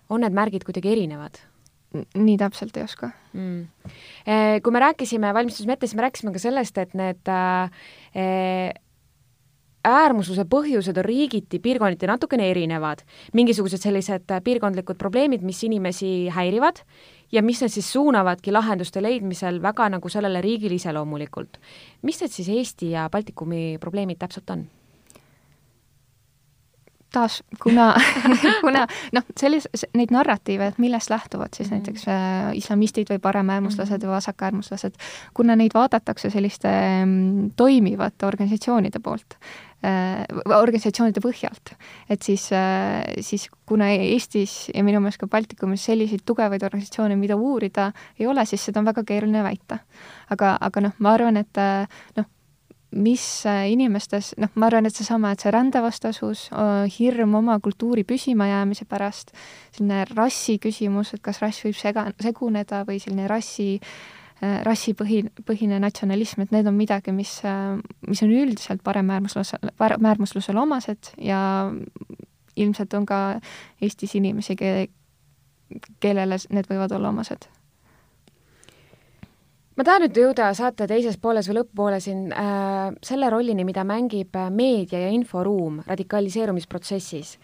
on 0.09 0.21
need 0.21 0.35
märgid 0.37 0.65
kuidagi 0.67 0.91
erinevad? 0.93 1.41
nii 1.95 2.35
täpselt 2.37 2.75
ei 2.77 2.83
oska 2.83 3.09
mm.. 3.33 3.91
Kui 4.61 4.73
me 4.73 4.81
rääkisime, 4.83 5.29
valmistasime 5.33 5.77
ette, 5.77 5.87
siis 5.87 5.95
me 5.95 6.03
rääkisime 6.03 6.33
ka 6.35 6.41
sellest, 6.43 6.77
et 6.81 6.95
need 6.97 7.31
äh, 7.31 8.73
äärmusluse 9.85 10.45
põhjused 10.49 10.97
on 10.97 11.05
riigiti, 11.05 11.59
piirkonniti 11.59 12.07
natukene 12.07 12.49
erinevad. 12.51 13.03
mingisugused 13.33 13.81
sellised 13.81 14.31
piirkondlikud 14.43 14.97
probleemid, 14.97 15.41
mis 15.41 15.63
inimesi 15.63 16.29
häirivad 16.29 16.81
ja 17.31 17.43
mis 17.43 17.61
nad 17.61 17.69
siis 17.69 17.91
suunavadki 17.93 18.51
lahenduste 18.51 19.01
leidmisel 19.01 19.61
väga 19.61 19.89
nagu 19.89 20.09
sellele 20.09 20.41
riigile 20.41 20.75
iseloomulikult. 20.75 21.59
mis 22.01 22.21
need 22.21 22.31
siis 22.31 22.49
Eesti 22.49 22.91
ja 22.91 23.09
Baltikumi 23.09 23.77
probleemid 23.79 24.17
täpselt 24.17 24.49
on? 24.49 24.67
taas, 27.15 27.43
kuna 27.63 27.93
kuna 28.65 28.87
noh, 29.15 29.23
sellis-, 29.39 29.69
neid 29.95 30.11
narratiive, 30.11 30.71
et 30.71 30.79
millest 30.81 31.09
lähtuvad 31.09 31.55
siis 31.55 31.69
mm 31.69 31.77
-hmm. 31.77 31.85
näiteks 31.85 32.07
äh, 32.07 32.49
islamistid 32.59 33.11
või 33.13 33.19
paremäärmuslased 33.19 33.97
mm 33.97 34.01
-hmm. 34.01 34.07
või 34.07 34.15
vasakäärmuslased, 34.19 34.93
kuna 35.33 35.55
neid 35.55 35.71
vaadatakse 35.73 36.29
selliste 36.29 36.69
mm, 37.05 37.51
toimivate 37.55 38.25
organisatsioonide 38.25 38.99
poolt 38.99 39.33
äh,, 39.33 39.47
organisatsioonide 40.55 41.21
põhjalt, 41.23 41.73
et 42.09 42.23
siis 42.25 42.47
äh,, 42.55 43.03
siis 43.21 43.47
kuna 43.69 43.89
Eestis 43.93 44.69
ja 44.73 44.83
minu 44.85 45.01
meelest 45.03 45.21
ka 45.21 45.29
Baltikumis 45.31 45.85
selliseid 45.89 46.25
tugevaid 46.25 46.63
organisatsioone, 46.63 47.17
mida 47.19 47.37
uurida 47.37 47.91
ei 48.19 48.27
ole, 48.27 48.45
siis 48.45 48.65
seda 48.65 48.81
on 48.81 48.89
väga 48.91 49.03
keeruline 49.07 49.43
väita. 49.45 49.79
aga, 50.29 50.55
aga 50.61 50.87
noh, 50.87 50.95
ma 50.99 51.13
arvan, 51.13 51.37
et 51.37 51.61
äh, 51.61 51.85
noh, 52.17 52.29
mis 52.95 53.45
äh, 53.45 53.69
inimestes, 53.71 54.33
noh, 54.39 54.49
ma 54.55 54.69
arvan, 54.69 54.87
et 54.87 54.95
seesama, 54.95 55.33
et 55.33 55.43
see 55.43 55.51
rändevastasus, 55.53 56.47
äh, 56.55 56.85
hirm 56.97 57.35
oma 57.41 57.59
kultuuri 57.59 58.05
püsimajäämise 58.07 58.87
pärast, 58.89 59.33
selline 59.75 60.05
rassi 60.13 60.57
küsimus, 60.63 61.13
et 61.13 61.23
kas 61.25 61.41
rass 61.43 61.65
võib 61.65 61.75
sega, 61.77 62.07
seguneda 62.23 62.85
või 62.87 63.01
selline 63.03 63.27
rassi 63.31 63.73
äh, 63.79 64.14
rassipõhi, 64.41 65.21
põhine 65.47 65.79
natsionalism, 65.79 66.43
et 66.43 66.51
need 66.51 66.67
on 66.67 66.75
midagi, 66.75 67.13
mis, 67.15 67.37
mis 68.07 68.23
on 68.25 68.33
üldiselt 68.35 68.83
paremäärmuslusele, 68.83 69.71
paremäärmuslusele 69.79 70.59
omased 70.59 71.13
ja 71.23 71.39
ilmselt 72.55 72.93
on 72.99 73.05
ka 73.07 73.19
Eestis 73.81 74.15
inimesi, 74.19 74.57
kellele 74.59 76.41
need 76.51 76.67
võivad 76.71 76.97
olla 76.97 77.13
omased 77.15 77.47
ma 79.75 79.83
tahan 79.83 80.05
nüüd 80.05 80.19
jõuda 80.19 80.49
saate 80.55 80.87
teises 80.89 81.17
pooles 81.21 81.49
või 81.49 81.59
lõpupoole 81.59 81.99
siin 82.03 82.27
äh, 82.31 82.95
selle 83.03 83.29
rollini, 83.31 83.65
mida 83.67 83.83
mängib 83.87 84.35
äh, 84.39 84.49
meedia 84.51 85.01
ja 85.03 85.11
inforuum 85.15 85.81
radikaliseerumisprotsessis. 85.87 87.35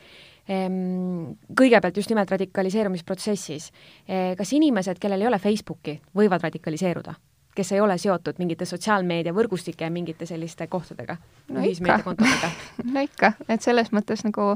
Kõigepealt 0.52 1.98
just 1.98 2.10
nimelt 2.10 2.32
radikaliseerumisprotsessis 2.34 3.72
ehm,. 4.08 4.34
kas 4.38 4.54
inimesed, 4.58 5.00
kellel 5.00 5.22
ei 5.22 5.28
ole 5.30 5.40
Facebooki, 5.40 6.00
võivad 6.18 6.44
radikaliseeruda? 6.44 7.14
kes 7.56 7.72
ei 7.72 7.82
ole 7.82 7.98
seotud 8.00 8.40
mingite 8.40 8.66
sotsiaalmeedia 8.66 9.34
võrgustike 9.36 9.86
ja 9.86 9.92
mingite 9.92 10.26
selliste 10.30 10.68
kohtadega 10.72 11.18
no, 11.50 11.60
ühismeediakontodega 11.60 12.52
no 12.94 13.04
ikka, 13.04 13.34
et 13.52 13.64
selles 13.66 13.92
mõttes 13.96 14.24
nagu 14.28 14.54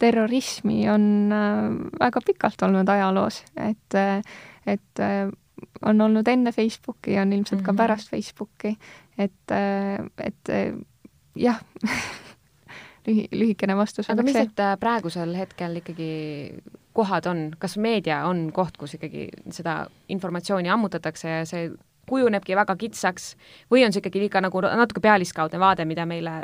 terrorismi 0.00 0.84
on 0.92 1.08
äh, 1.34 1.64
väga 2.00 2.22
pikalt 2.26 2.62
olnud 2.68 2.88
ajaloos, 2.92 3.42
et, 3.56 3.98
äh, 3.98 4.38
et 4.66 5.02
äh, 5.02 5.26
on 5.86 6.06
olnud 6.06 6.28
enne 6.28 6.52
Facebooki 6.52 7.16
ja 7.16 7.24
on 7.26 7.32
ilmselt 7.32 7.60
mm 7.60 7.62
-hmm. 7.62 7.66
ka 7.66 7.72
mhm. 7.72 7.76
pärast 7.82 8.10
Facebooki, 8.10 8.76
et, 9.18 9.52
et 10.18 10.54
jah 11.34 11.60
lühi, 13.06 13.26
lühikene 13.32 13.76
vastus. 13.76 14.10
aga 14.10 14.24
mis 14.26 14.36
need 14.36 14.62
äh, 14.62 14.76
praegusel 14.80 15.34
hetkel 15.38 15.80
ikkagi 15.82 16.10
kohad 16.96 17.28
on, 17.30 17.50
kas 17.58 17.76
meedia 17.76 18.22
on 18.28 18.48
koht, 18.56 18.76
kus 18.80 18.96
ikkagi 18.96 19.28
seda 19.52 19.84
informatsiooni 20.12 20.70
ammutatakse 20.72 21.28
ja 21.28 21.44
see 21.48 21.68
kujunebki 22.06 22.54
väga 22.56 22.76
kitsaks? 22.78 23.32
Või 23.72 23.84
on 23.86 23.94
see 23.94 24.00
ikkagi 24.02 24.22
liiga 24.22 24.40
nagu 24.44 24.62
natuke 24.62 25.02
pealiskaudne 25.04 25.58
vaade, 25.60 25.84
mida 25.88 26.06
meile 26.06 26.36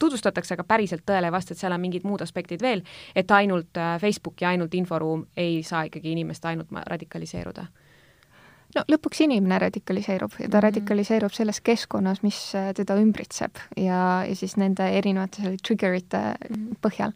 tutvustatakse, 0.00 0.56
aga 0.56 0.64
päriselt 0.64 1.04
tõele 1.06 1.28
ei 1.28 1.34
vasta, 1.34 1.54
et 1.54 1.60
seal 1.60 1.76
on 1.76 1.82
mingid 1.82 2.06
muud 2.08 2.24
aspektid 2.24 2.64
veel, 2.64 2.82
et 3.14 3.30
ainult 3.30 3.80
äh, 3.80 3.96
Facebook 4.00 4.40
ja 4.40 4.54
ainult 4.54 4.74
inforuum 4.74 5.26
ei 5.36 5.62
saa 5.62 5.84
ikkagi 5.90 6.14
inimest 6.16 6.44
ainult 6.48 6.72
radikaliseeruda 6.88 7.68
no 8.74 8.84
lõpuks 8.90 9.22
inimene 9.24 9.58
radikaliseerub 9.62 10.36
ja 10.38 10.38
ta 10.38 10.44
mm 10.44 10.52
-hmm. 10.52 10.62
radikaliseerub 10.68 11.32
selles 11.32 11.60
keskkonnas, 11.60 12.22
mis 12.22 12.38
äh, 12.54 12.72
teda 12.74 12.96
ümbritseb 13.00 13.58
ja, 13.76 14.24
ja 14.28 14.36
siis 14.36 14.56
nende 14.56 14.88
erinevate 14.98 15.42
selle 15.42 15.56
triggerite 15.62 16.18
mm 16.18 16.54
-hmm. 16.54 16.76
põhjal 16.86 17.12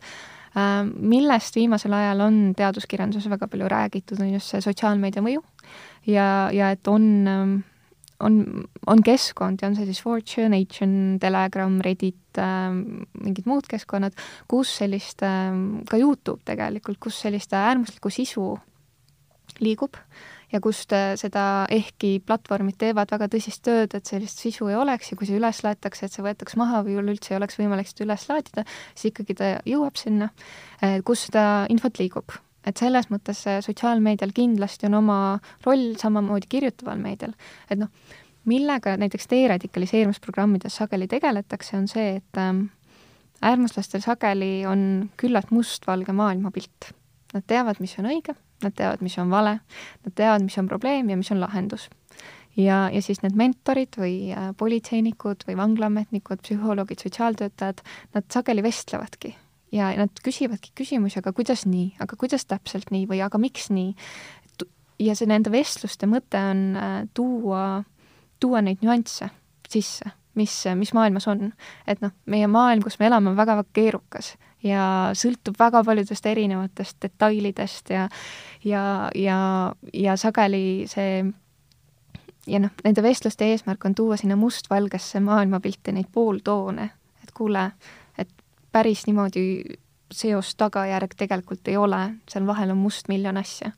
äh, 0.56 0.84
millest 0.96 1.56
viimasel 1.56 1.92
ajal 1.92 2.20
on 2.20 2.54
teaduskirjanduses 2.56 3.30
väga 3.30 3.48
palju 3.48 3.68
räägitud, 3.68 4.20
on 4.20 4.32
just 4.32 4.50
see 4.50 4.60
sotsiaalmeedia 4.60 5.22
mõju 5.22 5.42
ja, 6.06 6.50
ja 6.52 6.70
et 6.70 6.88
on, 6.88 7.26
ähm, 7.26 7.58
on, 8.20 8.64
on 8.86 9.02
keskkond 9.02 9.62
ja 9.62 9.68
on 9.68 9.76
see 9.76 9.86
siis 9.86 10.02
Fortune, 10.02 10.48
Nation, 10.48 11.18
Telegram, 11.20 11.80
Reddit 11.80 12.38
äh,, 12.38 12.72
mingid 13.24 13.46
muud 13.46 13.66
keskkonnad, 13.66 14.12
kus 14.48 14.76
sellist 14.76 15.22
äh,, 15.22 15.52
ka 15.90 15.96
Youtube 15.96 16.42
tegelikult, 16.44 16.98
kus 16.98 17.20
sellist 17.20 17.52
äärmuslikku 17.52 18.10
sisu 18.10 18.58
liigub 19.60 19.96
ja 20.52 20.60
kust 20.64 20.92
äh, 20.96 21.12
seda, 21.20 21.66
ehkki 21.74 22.18
platvormid 22.26 22.78
teevad 22.80 23.12
väga 23.12 23.28
tõsist 23.32 23.62
tööd, 23.66 23.94
et 23.94 24.08
sellist 24.08 24.42
sisu 24.42 24.70
ei 24.72 24.78
oleks 24.78 25.12
ja 25.12 25.18
kui 25.18 25.28
see 25.28 25.38
üles 25.40 25.62
laetakse, 25.64 26.06
et 26.06 26.16
see 26.16 26.24
võetaks 26.24 26.58
maha 26.60 26.82
või 26.86 26.98
üleüldse 27.02 27.34
ei 27.34 27.40
oleks 27.40 27.58
võimalik 27.60 27.90
seda 27.90 28.06
üles 28.08 28.28
laadida, 28.30 28.66
siis 28.94 29.12
ikkagi 29.12 29.38
ta 29.38 29.54
jõuab 29.68 29.98
sinna, 30.00 30.30
kus 31.04 31.26
seda 31.28 31.42
infot 31.72 32.00
liigub 32.00 32.36
et 32.68 32.76
selles 32.76 33.06
mõttes 33.08 33.38
sotsiaalmeedial 33.64 34.32
kindlasti 34.36 34.88
on 34.90 34.98
oma 34.98 35.18
roll, 35.64 35.94
samamoodi 36.00 36.50
kirjutaval 36.50 36.98
meedial, 37.00 37.32
et 37.70 37.80
noh, 37.80 37.88
millega 38.48 38.96
näiteks 39.00 39.28
deradikaliseerimisprogrammides 39.30 40.76
sageli 40.80 41.08
tegeletakse, 41.10 41.76
on 41.78 41.88
see, 41.90 42.18
et 42.20 42.40
ähm, 42.40 42.66
äärmuslastel 43.44 44.02
sageli 44.04 44.66
on 44.68 44.82
küllalt 45.20 45.52
mustvalge 45.54 46.12
maailmapilt. 46.16 46.92
Nad 47.34 47.44
teavad, 47.46 47.80
mis 47.84 47.96
on 48.00 48.08
õige, 48.08 48.34
nad 48.62 48.74
teavad, 48.74 49.02
mis 49.04 49.18
on 49.18 49.30
vale, 49.30 49.58
nad 50.04 50.14
teavad, 50.14 50.44
mis 50.44 50.58
on 50.58 50.68
probleem 50.70 51.10
ja 51.10 51.16
mis 51.16 51.30
on 51.34 51.40
lahendus. 51.40 51.88
ja, 52.56 52.88
ja 52.92 53.02
siis 53.02 53.22
need 53.22 53.36
mentorid 53.38 53.98
või 54.00 54.32
äh, 54.34 54.50
politseinikud 54.58 55.44
või 55.48 55.58
vanglaametnikud, 55.58 56.42
psühholoogid, 56.42 57.04
sotsiaaltöötajad, 57.04 57.84
nad 58.14 58.32
sageli 58.32 58.62
vestlevadki 58.62 59.36
ja 59.72 59.90
nad 59.98 60.22
küsivadki 60.24 60.72
küsimusi, 60.76 61.20
aga 61.20 61.32
kuidas 61.36 61.66
nii, 61.68 61.92
aga 62.02 62.16
kuidas 62.18 62.46
täpselt 62.48 62.90
nii 62.94 63.06
või 63.10 63.20
aga 63.24 63.40
miks 63.40 63.68
nii. 63.70 63.94
ja 64.98 65.14
see 65.14 65.28
nende 65.30 65.52
vestluste 65.54 66.08
mõte 66.10 66.40
on 66.50 66.62
äh, 66.76 67.02
tuua, 67.14 67.84
tuua 68.40 68.62
neid 68.64 68.82
nüansse 68.82 69.30
sisse, 69.68 70.10
mis, 70.34 70.64
mis 70.74 70.92
maailmas 70.94 71.28
on. 71.28 71.52
et 71.86 72.00
noh, 72.04 72.12
meie 72.26 72.46
maailm, 72.46 72.82
kus 72.82 72.98
me 72.98 73.06
elame, 73.06 73.30
on 73.30 73.36
väga-väga 73.36 73.68
keerukas 73.72 74.36
ja 74.62 75.10
sõltub 75.14 75.58
väga 75.58 75.84
paljudest 75.86 76.26
erinevatest 76.26 76.98
detailidest 77.02 77.90
ja 77.94 78.08
ja, 78.64 79.10
ja, 79.14 79.38
ja 79.94 80.16
sageli 80.16 80.86
see 80.90 81.24
ja 82.48 82.60
noh, 82.62 82.72
nende 82.84 83.02
vestluste 83.04 83.48
eesmärk 83.52 83.84
on 83.86 83.94
tuua 83.94 84.16
sinna 84.16 84.36
mustvalgesse 84.36 85.20
maailmapilti 85.20 85.92
neid 85.92 86.08
pooltoone, 86.12 86.90
et 87.22 87.34
kuule, 87.36 87.70
et 88.18 88.30
päris 88.72 89.06
niimoodi 89.06 89.44
seos-tagajärg 90.14 91.14
tegelikult 91.18 91.68
ei 91.68 91.76
ole, 91.76 92.00
seal 92.30 92.46
vahel 92.48 92.72
on 92.72 92.80
mustmiljon 92.80 93.36
asja. 93.36 93.70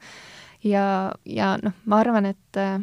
ja, 0.64 0.84
ja 1.24 1.56
noh, 1.62 1.74
ma 1.84 2.00
arvan, 2.04 2.30
et 2.30 2.60
äh, 2.60 2.78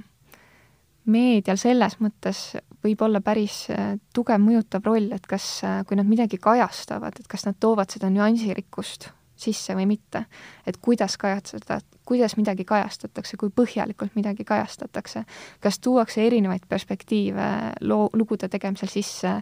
meedial 1.06 1.58
selles 1.58 2.00
mõttes 2.04 2.58
võib 2.84 3.02
olla 3.02 3.22
päris 3.26 3.66
äh, 3.74 3.96
tugev 4.14 4.42
mõjutav 4.44 4.86
roll, 4.86 5.12
et 5.16 5.28
kas, 5.30 5.46
äh, 5.66 5.84
kui 5.88 5.98
nad 6.00 6.08
midagi 6.08 6.40
kajastavad, 6.42 7.20
et 7.20 7.30
kas 7.30 7.48
nad 7.48 7.58
toovad 7.60 7.94
seda 7.94 8.10
nüansirikkust 8.14 9.12
sisse 9.38 9.76
või 9.78 9.86
mitte. 9.86 10.26
et 10.66 10.78
kuidas 10.82 11.18
kajastada, 11.18 11.80
kuidas 12.06 12.38
midagi 12.38 12.66
kajastatakse, 12.66 13.38
kui 13.38 13.50
põhjalikult 13.50 14.16
midagi 14.16 14.44
kajastatakse, 14.44 15.24
kas 15.62 15.80
tuuakse 15.80 16.26
erinevaid 16.26 16.66
perspektiive 16.70 17.50
loo, 17.82 18.10
lugude 18.14 18.50
tegemisel 18.50 18.90
sisse, 18.90 19.38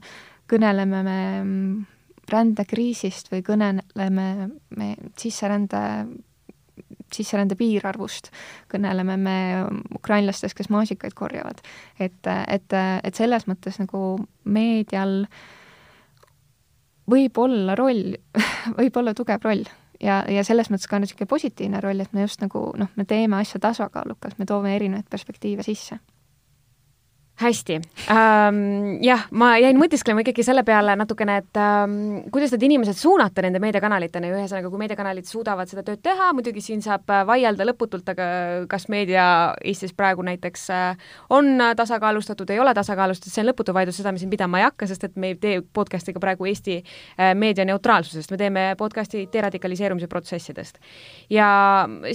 kõneleme 0.51 1.03
me 1.03 1.19
mm, 1.43 1.85
rändekriisist 2.29 3.31
või 3.31 3.43
kõneleme 3.45 4.27
me 4.77 4.95
sisserände 5.17 5.81
sisserände 7.13 7.57
piirarvust. 7.59 8.31
Kõneleme 8.71 9.17
me 9.21 9.37
ukrainlastest, 9.95 10.57
kes 10.57 10.71
maasikaid 10.73 11.13
korjavad. 11.13 11.61
et, 11.99 12.27
et, 12.47 12.77
et 13.03 13.15
selles 13.15 13.47
mõttes 13.47 13.79
nagu 13.79 14.17
meedial 14.43 15.25
võib 17.11 17.37
olla 17.37 17.75
roll 17.75 18.15
võib 18.79 18.97
olla 18.97 19.13
tugev 19.13 19.43
roll. 19.43 19.65
Ja, 20.01 20.23
ja 20.27 20.43
selles 20.43 20.67
mõttes 20.69 20.89
ka 20.91 20.99
niisugune 20.99 21.29
positiivne 21.31 21.79
roll, 21.81 22.01
et 22.03 22.11
me 22.13 22.25
just 22.25 22.41
nagu 22.43 22.67
noh, 22.77 22.91
me 22.95 23.05
teeme 23.07 23.37
asja 23.39 23.61
tasakaalukalt, 23.63 24.39
me 24.39 24.45
toome 24.45 24.75
erinevaid 24.75 25.07
perspektiive 25.09 25.63
sisse 25.63 25.99
hästi 27.35 27.79
ähm,. 28.09 29.03
jah, 29.03 29.25
ma 29.35 29.55
jäin 29.59 29.75
mõtisklema 29.79 30.23
ikkagi 30.23 30.43
selle 30.47 30.63
peale 30.67 30.93
natukene, 30.95 31.37
et 31.41 31.59
ähm, 31.59 31.97
kuidas 32.31 32.53
need 32.55 32.63
inimesed 32.69 32.95
suunata 32.95 33.43
nende 33.43 33.59
meediakanalitena 33.63 34.29
ja 34.29 34.37
ühesõnaga, 34.37 34.71
kui 34.71 34.79
meediakanalid 34.79 35.27
suudavad 35.27 35.67
seda 35.71 35.83
tööd 35.83 35.99
teha, 36.05 36.29
muidugi 36.37 36.63
siin 36.63 36.83
saab 36.85 37.11
äh, 37.11 37.25
vaielda 37.27 37.67
lõputult, 37.67 38.07
aga 38.13 38.27
kas 38.71 38.87
meedia 38.93 39.25
Eestis 39.65 39.91
praegu 39.97 40.23
näiteks 40.23 40.63
äh, 40.71 41.11
on 41.35 41.59
tasakaalustatud, 41.75 42.55
ei 42.55 42.63
ole 42.63 42.73
tasakaalustatud, 42.77 43.33
see 43.35 43.43
on 43.43 43.51
lõputu 43.51 43.75
vaidlus, 43.75 43.99
seda 43.99 44.15
me 44.15 44.23
siin 44.23 44.31
pidama 44.31 44.63
ei 44.63 44.67
hakka, 44.69 44.87
sest 44.87 45.03
et 45.09 45.19
me 45.19 45.33
ei 45.33 45.39
tee 45.41 45.59
podcast'i 45.75 46.15
ka 46.15 46.23
praegu 46.23 46.47
Eesti 46.47 46.79
äh, 46.79 47.35
meedia 47.35 47.67
neutraalsusest, 47.67 48.31
me 48.31 48.39
teeme 48.39 48.65
podcast'i 48.79 49.27
deradikaliseerumise 49.33 50.07
protsessidest. 50.07 50.79
ja 51.29 51.51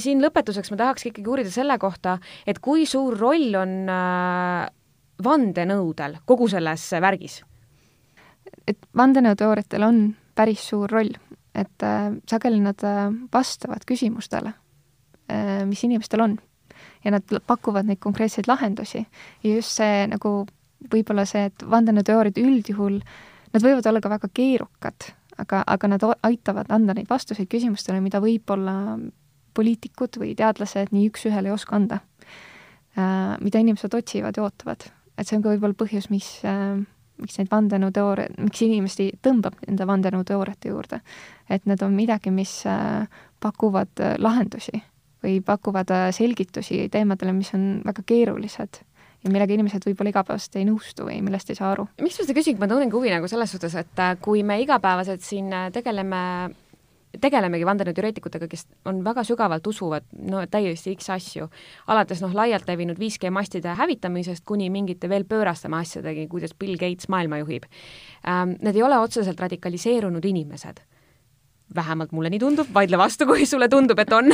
siin 0.01 0.25
lõpetuseks 0.25 0.73
ma 0.73 0.81
tahaks 0.87 1.11
ikkagi 1.13 1.29
uurida 1.29 1.53
selle 1.53 1.77
kohta, 1.79 2.17
et 2.49 2.65
kui 2.65 2.89
suur 2.89 3.21
roll 3.21 3.53
on 3.61 3.81
äh, 3.93 4.69
vandenõudel 5.25 6.21
kogu 6.27 6.49
selles 6.49 6.91
värgis? 7.01 7.41
et 8.67 8.79
vandenõuteooriatel 8.97 9.85
on 9.85 9.99
päris 10.35 10.63
suur 10.71 10.91
roll, 10.91 11.11
et 11.55 11.85
äh, 11.85 12.13
sageli 12.31 12.61
nad 12.63 12.83
äh, 12.87 13.09
vastavad 13.33 13.85
küsimustele 13.89 14.53
äh,, 15.31 15.67
mis 15.67 15.85
inimestel 15.85 16.25
on. 16.25 16.39
ja 17.05 17.11
nad 17.11 17.25
pakuvad 17.47 17.89
neid 17.89 17.99
konkreetseid 18.01 18.49
lahendusi 18.49 19.01
ja 19.45 19.55
just 19.55 19.77
see 19.77 20.07
nagu 20.09 20.47
võib-olla 20.93 21.27
see, 21.29 21.49
et 21.51 21.65
vandenõuteooriad 21.71 22.39
üldjuhul, 22.41 23.01
nad 23.53 23.65
võivad 23.65 23.87
olla 23.91 24.01
ka 24.01 24.13
väga 24.13 24.31
keerukad, 24.33 25.11
aga, 25.43 25.63
aga 25.67 25.91
nad 25.93 26.07
aitavad 26.25 26.71
anda 26.73 26.97
neid 26.97 27.11
vastuseid 27.11 27.51
küsimustele, 27.53 28.01
mida 28.01 28.23
võib-olla 28.25 28.97
poliitikud 29.57 30.21
või 30.23 30.33
teadlased 30.39 30.95
nii 30.95 31.11
üks-ühele 31.11 31.51
ei 31.51 31.57
oska 31.57 31.77
anda 31.77 32.01
äh,, 32.97 33.37
mida 33.43 33.61
inimesed 33.61 33.95
otsivad 33.97 34.41
ja 34.41 34.47
ootavad 34.47 34.89
et 35.21 35.29
see 35.29 35.37
on 35.37 35.45
ka 35.45 35.53
võib-olla 35.53 35.77
põhjus, 35.77 36.09
mis 36.11 36.33
äh, 36.49 36.81
miks 37.21 37.39
neid 37.41 37.51
vandenõuteooria, 37.53 38.35
miks 38.41 38.63
inimesi 38.65 39.11
tõmbab 39.25 39.59
nende 39.67 39.87
vandenõuteooriate 39.89 40.73
juurde. 40.73 41.01
et 41.49 41.67
need 41.67 41.83
on 41.83 41.95
midagi, 41.95 42.31
mis 42.31 42.63
äh, 42.67 43.09
pakuvad 43.41 44.01
äh, 44.01 44.15
lahendusi 44.19 44.83
või 45.25 45.41
pakuvad 45.45 45.91
äh, 45.91 46.07
selgitusi 46.17 46.89
teemadele, 46.93 47.35
mis 47.37 47.53
on 47.55 47.83
väga 47.85 48.05
keerulised 48.07 48.81
ja 49.21 49.31
millega 49.31 49.53
inimesed 49.53 49.85
võib-olla 49.85 50.15
igapäevaselt 50.15 50.57
ei 50.57 50.65
nõustu 50.69 51.05
või 51.09 51.21
millest 51.25 51.51
ei 51.51 51.59
saa 51.59 51.75
aru. 51.75 51.89
miks 52.01 52.19
ma 52.21 52.27
seda 52.27 52.39
küsin, 52.39 52.59
ma 52.61 52.71
tunnengi 52.71 52.97
huvi 52.97 53.13
nagu 53.13 53.29
selles 53.29 53.53
suhtes, 53.53 53.77
et 53.77 54.05
kui 54.25 54.43
me 54.43 54.61
igapäevaselt 54.63 55.25
siin 55.25 55.53
tegeleme 55.75 56.23
tegelemegi 57.21 57.67
vandenõuteoreetikutega, 57.67 58.49
kes 58.51 58.67
on 58.89 59.03
väga 59.05 59.25
sügavalt 59.27 59.67
usuvad 59.67 60.07
no 60.31 60.45
täiesti 60.51 60.95
X 60.95 61.11
asju, 61.15 61.49
alates 61.91 62.23
noh, 62.23 62.35
laialt 62.37 62.69
levinud 62.71 63.01
5G 63.01 63.33
mastide 63.35 63.75
hävitamisest 63.79 64.45
kuni 64.47 64.71
mingite 64.71 65.11
veel 65.11 65.27
pöörastama 65.29 65.83
asjadegi, 65.83 66.29
kuidas 66.31 66.55
Bill 66.55 66.79
Gates 66.79 67.09
maailma 67.09 67.43
juhib 67.43 67.67
ähm,. 68.27 68.57
Need 68.61 68.77
ei 68.77 68.83
ole 68.83 68.99
otseselt 68.99 69.41
radikaliseerunud 69.41 70.25
inimesed 70.25 70.83
vähemalt 71.75 72.13
mulle 72.13 72.31
nii 72.31 72.41
tundub, 72.43 72.71
vaidle 72.75 72.99
vastu, 72.99 73.27
kui 73.27 73.47
sulle 73.47 73.69
tundub, 73.71 73.99
et 73.99 74.13
on. 74.13 74.33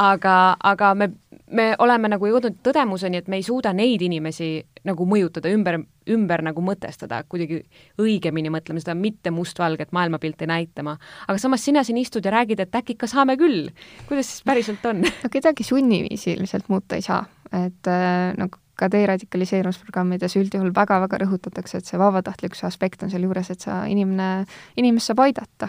aga, 0.00 0.56
aga 0.72 0.94
me, 0.94 1.10
me 1.52 1.72
oleme 1.82 2.10
nagu 2.12 2.28
jõudnud 2.28 2.60
tõdemuseni, 2.64 3.20
et 3.22 3.28
me 3.30 3.38
ei 3.40 3.44
suuda 3.46 3.72
neid 3.76 4.02
inimesi 4.04 4.54
nagu 4.88 5.06
mõjutada, 5.08 5.50
ümber, 5.52 5.78
ümber 6.10 6.42
nagu 6.46 6.64
mõtestada, 6.64 7.22
kuidagi 7.30 7.60
õigemini 8.02 8.50
mõtlema 8.52 8.82
seda 8.82 8.96
mitte 8.98 9.30
mustvalget 9.34 9.92
maailmapilti 9.92 10.48
näitama. 10.50 10.96
aga 11.28 11.38
samas 11.38 11.64
sina 11.64 11.84
siin 11.84 12.00
istud 12.00 12.24
ja 12.24 12.32
räägid, 12.34 12.60
et 12.60 12.74
äkki 12.74 12.96
ikka 12.96 13.06
saame 13.06 13.36
küll. 13.36 13.70
kuidas 14.08 14.26
siis 14.26 14.42
päriselt 14.42 14.86
on? 14.86 15.02
no 15.02 15.30
kedagi 15.30 15.64
sunniviisiliselt 15.64 16.68
muuta 16.68 16.96
ei 16.96 17.02
saa, 17.02 17.24
et 17.52 17.92
nagu 18.38 18.58
ka 18.74 18.88
deradikaliseerumisprogrammides 18.90 20.34
üldjuhul 20.40 20.72
väga-väga 20.74 21.20
rõhutatakse, 21.22 21.78
et 21.78 21.86
see 21.86 22.00
vabatahtlikkuse 22.00 22.66
aspekt 22.66 23.04
on 23.04 23.12
sealjuures, 23.12 23.52
et 23.52 23.60
sa, 23.60 23.84
inimene, 23.86 24.46
inimest 24.80 25.12
saab 25.12 25.22
aidata 25.26 25.68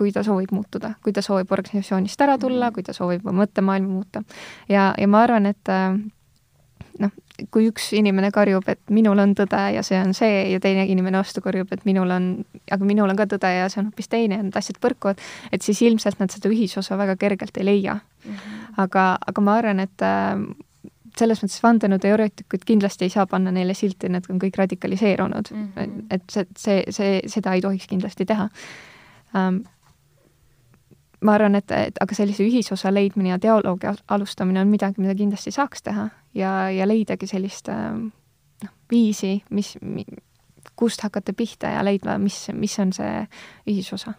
kui 0.00 0.14
ta 0.16 0.24
soovib 0.24 0.54
muutuda, 0.56 0.94
kui 1.04 1.12
ta 1.12 1.20
soovib 1.24 1.52
organisatsioonist 1.52 2.22
ära 2.24 2.38
tulla, 2.40 2.70
kui 2.72 2.86
ta 2.86 2.96
soovib 2.96 3.26
mõttemaailma 3.28 3.92
muuta. 3.92 4.24
ja, 4.68 4.94
ja 4.96 5.08
ma 5.08 5.24
arvan, 5.26 5.50
et 5.50 5.68
äh, 5.68 5.98
noh, 7.04 7.12
kui 7.52 7.68
üks 7.70 7.90
inimene 7.96 8.30
karjub, 8.34 8.66
et 8.68 8.80
minul 8.92 9.20
on 9.22 9.34
tõde 9.36 9.60
ja 9.74 9.82
see 9.86 9.98
on 10.00 10.14
see 10.16 10.40
ja 10.52 10.60
teine 10.62 10.86
inimene 10.90 11.20
vastu 11.20 11.42
karjub, 11.44 11.70
et 11.72 11.84
minul 11.88 12.10
on, 12.12 12.30
aga 12.72 12.88
minul 12.88 13.12
on 13.12 13.18
ka 13.18 13.28
tõde 13.30 13.52
ja 13.54 13.68
see 13.72 13.82
on 13.82 13.90
hoopis 13.90 14.10
teine 14.12 14.38
ja 14.38 14.46
need 14.46 14.56
asjad 14.56 14.80
põrkuvad, 14.82 15.20
et 15.52 15.64
siis 15.66 15.80
ilmselt 15.86 16.20
nad 16.20 16.32
seda 16.32 16.50
ühisosa 16.52 16.98
väga 17.00 17.16
kergelt 17.20 17.56
ei 17.60 17.68
leia 17.68 17.96
mm. 18.00 18.34
-hmm. 18.34 18.74
aga, 18.84 19.06
aga 19.32 19.46
ma 19.46 19.56
arvan, 19.60 19.80
et 19.80 20.04
äh, 20.04 20.44
selles 21.18 21.42
mõttes 21.42 21.62
vandenõuteoreetikud 21.64 22.64
kindlasti 22.66 23.08
ei 23.08 23.12
saa 23.12 23.26
panna 23.26 23.52
neile 23.54 23.74
silti, 23.74 24.08
need 24.08 24.28
on 24.30 24.38
kõik 24.42 24.56
radikaliseerunud 24.60 25.52
mm. 25.54 25.68
-hmm. 25.76 26.06
et 26.10 26.24
see, 26.30 26.46
see, 26.56 26.80
see, 26.90 27.20
seda 27.26 27.54
ei 27.54 27.64
tohiks 27.64 27.88
kindlasti 27.90 28.26
teha 28.26 28.48
um, 29.34 29.62
ma 31.24 31.34
arvan, 31.36 31.58
et, 31.58 31.70
et 31.70 32.00
aga 32.00 32.16
sellise 32.16 32.44
ühisosa 32.46 32.92
leidmine 32.94 33.34
ja 33.34 33.38
dialoogi 33.42 33.90
alustamine 34.08 34.60
on 34.60 34.72
midagi, 34.72 35.02
mida 35.02 35.14
kindlasti 35.14 35.52
saaks 35.54 35.82
teha 35.82 36.08
ja, 36.34 36.54
ja 36.72 36.88
leidagi 36.88 37.28
sellist 37.28 37.68
noh, 37.68 38.72
viisi, 38.90 39.38
mis, 39.50 39.74
kust 40.76 41.04
hakata 41.04 41.32
pihta 41.36 41.74
ja 41.76 41.84
leidma, 41.84 42.18
mis, 42.18 42.46
mis 42.56 42.78
on 42.80 42.92
see 42.96 43.24
ühisosa. 43.68 44.14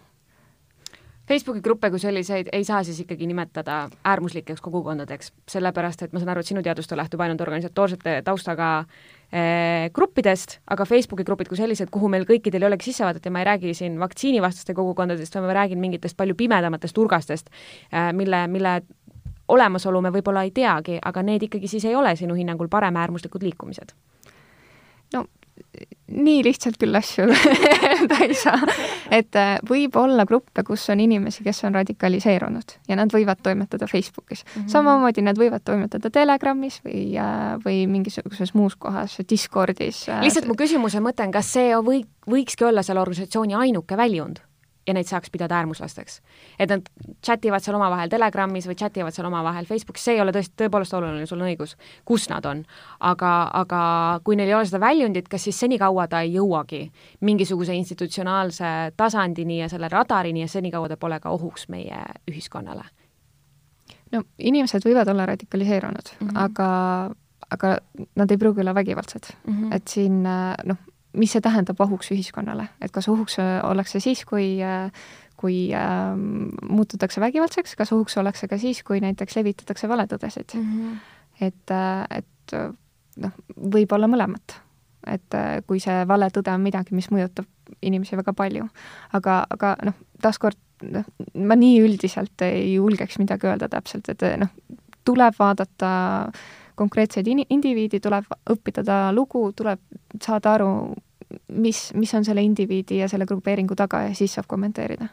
Facebooki 1.31 1.61
gruppe 1.63 1.89
kui 1.93 2.01
selliseid 2.01 2.49
ei 2.51 2.65
saa 2.67 2.81
siis 2.83 2.99
ikkagi 3.03 3.27
nimetada 3.29 3.85
äärmuslikeks 4.03 4.61
kogukondadeks, 4.61 5.31
sellepärast 5.49 6.01
et 6.03 6.13
ma 6.13 6.19
saan 6.19 6.33
aru, 6.33 6.43
et 6.43 6.49
sinu 6.49 6.63
teadustöö 6.65 6.97
lähtub 6.99 7.21
ainult 7.23 7.41
organisatoorsete 7.41 8.17
taustaga 8.27 8.71
gruppidest, 9.95 10.57
aga 10.67 10.83
Facebooki 10.83 11.23
grupid 11.23 11.47
kui 11.47 11.55
sellised, 11.55 11.87
kuhu 11.93 12.09
meil 12.11 12.25
kõikidel 12.27 12.65
ei 12.65 12.67
olegi 12.67 12.89
sissevaadet 12.89 13.25
ja 13.25 13.31
ma 13.31 13.39
ei 13.39 13.47
räägi 13.47 13.73
siin 13.77 13.95
vaktsiinivastaste 14.01 14.75
kogukondadest, 14.75 15.35
vaid 15.37 15.47
ma 15.47 15.55
räägin 15.55 15.79
mingitest 15.79 16.17
palju 16.19 16.35
pimedamatest 16.35 16.99
nurgastest 16.99 17.47
eh,, 17.47 18.11
mille, 18.11 18.43
mille 18.51 18.81
olemasolu 19.51 20.01
me 20.01 20.11
võib-olla 20.11 20.43
ei 20.47 20.51
teagi, 20.55 20.99
aga 20.99 21.23
need 21.23 21.47
ikkagi 21.47 21.69
siis 21.71 21.85
ei 21.87 21.95
ole 21.95 22.15
sinu 22.19 22.35
hinnangul 22.35 22.67
paremäärmuslikud 22.71 23.43
liikumised? 23.47 23.95
no 25.13 25.25
nii 26.11 26.41
lihtsalt 26.43 26.77
küll 26.79 26.95
asju 26.97 27.27
öelda 27.89 28.17
ei 28.25 28.35
saa. 28.35 28.59
et 29.11 29.35
äh, 29.39 29.53
võib 29.67 29.95
olla 29.99 30.25
gruppe, 30.27 30.63
kus 30.67 30.83
on 30.91 30.99
inimesi, 31.03 31.43
kes 31.45 31.63
on 31.67 31.75
radikaliseerunud 31.79 32.75
ja 32.89 32.97
nad 32.99 33.13
võivad 33.13 33.41
toimetada 33.43 33.87
Facebookis 33.87 34.43
mm. 34.43 34.51
-hmm. 34.51 34.69
samamoodi 34.75 35.23
nad 35.25 35.39
võivad 35.39 35.63
toimetada 35.65 36.09
Telegramis 36.09 36.81
või, 36.85 37.05
äh, 37.15 37.55
või 37.65 37.85
mingisuguses 37.87 38.53
muus 38.53 38.75
kohas, 38.75 39.17
Discordis. 39.29 40.07
Äh, 40.09 40.23
lihtsalt 40.25 40.47
mu 40.47 40.55
küsimuse 40.59 40.99
mõte 40.99 41.23
on, 41.23 41.31
kas 41.31 41.53
see 41.53 41.75
või, 41.79 42.03
võikski 42.27 42.67
olla 42.67 42.83
selle 42.83 43.01
organisatsiooni 43.01 43.55
ainuke 43.55 43.97
väljund? 43.97 44.43
Ja 44.87 44.93
neid 44.93 45.07
saaks 45.09 45.29
pidada 45.29 45.55
äärmuslasteks. 45.59 46.21
et 46.59 46.69
nad 46.69 46.87
chat 47.25 47.45
ivad 47.45 47.63
seal 47.63 47.75
omavahel 47.77 48.09
Telegramis 48.09 48.67
või 48.67 48.77
chat 48.79 48.97
ivad 48.97 49.13
seal 49.13 49.27
omavahel 49.27 49.65
Facebookis, 49.65 50.03
see 50.03 50.15
ei 50.15 50.21
ole 50.21 50.33
tõesti, 50.35 50.55
tõepoolest 50.57 50.95
oluline, 50.97 51.25
sul 51.25 51.41
on 51.41 51.49
õigus, 51.49 51.75
kus 52.05 52.29
nad 52.29 52.45
on. 52.45 52.63
aga, 52.99 53.33
aga 53.53 53.81
kui 54.23 54.35
neil 54.35 54.49
ei 54.49 54.57
ole 54.57 54.65
seda 54.65 54.81
väljundit, 54.81 55.29
kas 55.29 55.43
siis 55.43 55.59
senikaua 55.59 56.07
ta 56.07 56.21
ei 56.25 56.33
jõuagi 56.35 56.83
mingisuguse 57.21 57.75
institutsionaalse 57.77 58.93
tasandini 58.97 59.61
ja 59.61 59.69
selle 59.69 59.89
radarini 59.89 60.41
ja 60.41 60.47
senikaua 60.47 60.89
ta 60.89 60.97
pole 60.97 61.19
ka 61.19 61.29
ohuks 61.29 61.69
meie 61.69 62.03
ühiskonnale? 62.31 62.85
no 64.11 64.23
inimesed 64.37 64.83
võivad 64.85 65.09
olla 65.11 65.25
radikaliseerunud 65.29 66.15
mm, 66.19 66.27
-hmm. 66.27 66.37
aga 66.43 66.69
aga 67.51 67.77
nad 68.15 68.31
ei 68.31 68.37
pruugi 68.37 68.61
olla 68.63 68.73
vägivaldsed 68.75 69.33
mm. 69.45 69.53
-hmm. 69.53 69.75
et 69.75 69.87
siin 69.87 70.23
noh, 70.23 70.77
mis 71.17 71.33
see 71.33 71.43
tähendab 71.43 71.79
ohuks 71.83 72.11
ühiskonnale, 72.13 72.69
et 72.81 72.93
kas 72.95 73.09
ohuks 73.11 73.37
äh, 73.41 73.59
ollakse 73.67 73.99
siis, 74.03 74.23
kui 74.27 74.55
äh, 74.63 74.91
kui 75.41 75.71
äh, 75.73 76.11
muututakse 76.69 77.21
vägivaldseks, 77.21 77.75
kas 77.75 77.91
ohuks 77.95 78.17
ollakse 78.21 78.47
ka 78.47 78.59
siis, 78.61 78.83
kui 78.85 79.01
näiteks 79.01 79.39
levitatakse 79.39 79.89
valetõdesid 79.89 80.53
mm. 80.53 80.67
-hmm. 80.67 80.99
et, 81.47 81.73
äh, 81.73 82.19
et 82.21 82.57
noh, 83.21 83.33
võib 83.73 83.95
olla 83.95 84.07
mõlemat. 84.07 84.59
et 85.07 85.33
kui 85.67 85.79
see 85.81 86.03
vale 86.07 86.27
tõde 86.29 86.53
on 86.53 86.61
midagi, 86.61 86.93
mis 86.93 87.07
mõjutab 87.09 87.47
inimesi 87.81 88.17
väga 88.17 88.33
palju. 88.33 88.67
aga, 89.13 89.45
aga 89.49 89.75
noh, 89.83 89.93
taaskord 90.21 90.57
noh, 90.83 91.05
ma 91.33 91.55
nii 91.55 91.81
üldiselt 91.81 92.41
ei 92.41 92.73
julgeks 92.73 93.17
midagi 93.17 93.47
öelda 93.47 93.69
täpselt, 93.69 94.09
et 94.09 94.21
noh, 94.37 94.49
tuleb 95.05 95.33
vaadata 95.39 95.91
äh, 96.27 96.60
konkreetseid 96.75 97.27
in-, 97.27 97.45
indiviidi, 97.49 97.99
tuleb 98.03 98.27
õppida 98.51 98.83
ta 98.87 98.99
lugu, 99.15 99.47
tuleb 99.57 99.79
saada 100.21 100.55
aru, 100.57 100.69
mis, 101.55 101.89
mis 101.95 102.13
on 102.17 102.27
selle 102.27 102.43
indiviidi 102.43 103.01
ja 103.01 103.09
selle 103.11 103.25
grupeeringu 103.29 103.75
taga 103.75 104.05
ja 104.09 104.13
siis 104.17 104.37
saab 104.37 104.49
kommenteerida 104.51 105.09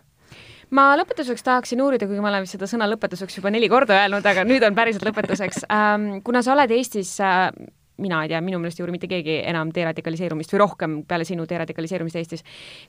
ma 0.74 0.90
lõpetuseks 1.00 1.44
tahaksin 1.44 1.80
uurida, 1.80 2.06
kuigi 2.08 2.20
ma 2.20 2.28
olen 2.28 2.44
vist 2.44 2.58
seda 2.58 2.66
sõna 2.68 2.88
lõpetuseks 2.90 3.38
juba 3.38 3.52
neli 3.54 3.70
korda 3.72 4.02
öelnud, 4.02 4.26
aga 4.28 4.44
nüüd 4.44 4.66
on 4.66 4.76
päriselt 4.76 5.06
lõpetuseks 5.08 5.64
ähm,. 5.72 6.18
kuna 6.24 6.42
sa 6.44 6.52
oled 6.52 6.74
Eestis 6.76 7.14
äh, 7.24 7.48
mina 7.98 8.22
ei 8.22 8.30
tea, 8.30 8.40
minu 8.44 8.60
meelest 8.62 8.78
ei 8.78 8.84
uuri 8.84 8.94
mitte 8.94 9.10
keegi 9.10 9.38
enam 9.50 9.72
deradikaliseerumist 9.74 10.52
või 10.54 10.62
rohkem 10.62 10.98
peale 11.08 11.26
sinu 11.28 11.46
deradikaliseerumist 11.50 12.18
Eestis. 12.20 12.44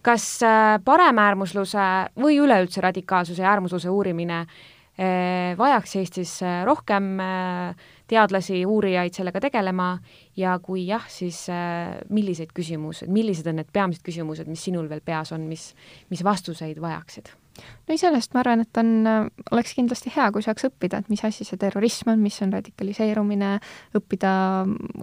kas 0.06 0.26
äh, 0.46 0.76
paremäärmusluse 0.86 1.86
või 2.22 2.40
üleüldse 2.44 2.84
radikaalsuse 2.86 3.44
ja 3.44 3.54
äärmusluse 3.54 3.90
uurimine 3.90 4.42
äh, 4.44 5.56
vajaks 5.58 5.96
Eestis 6.02 6.36
rohkem 6.66 7.16
äh, 7.24 7.88
teadlasi, 8.10 8.64
uurijaid 8.66 9.16
sellega 9.16 9.42
tegelema 9.44 9.92
ja 10.38 10.56
kui 10.64 10.86
jah, 10.88 11.06
siis 11.12 11.46
äh, 11.54 12.00
millised 12.14 12.54
küsimused, 12.56 13.12
millised 13.14 13.48
on 13.50 13.60
need 13.62 13.70
peamised 13.74 14.06
küsimused, 14.06 14.50
mis 14.50 14.64
sinul 14.70 14.90
veel 14.90 15.04
peas 15.06 15.34
on, 15.36 15.46
mis, 15.50 15.72
mis 16.12 16.26
vastuseid 16.26 16.82
vajaksid? 16.82 17.32
no 17.60 17.92
iseenesest 17.92 18.32
ma 18.32 18.40
arvan, 18.40 18.64
et 18.64 18.80
on, 18.80 18.92
äh, 19.10 19.28
oleks 19.52 19.74
kindlasti 19.76 20.14
hea, 20.16 20.30
kui 20.36 20.44
saaks 20.46 20.70
õppida, 20.70 21.02
et 21.02 21.12
mis 21.12 21.24
asi 21.28 21.46
see 21.48 21.60
terrorism 21.60 22.14
on, 22.14 22.22
mis 22.24 22.38
on 22.46 22.54
radikaliseerumine, 22.56 23.52
õppida, 24.00 24.34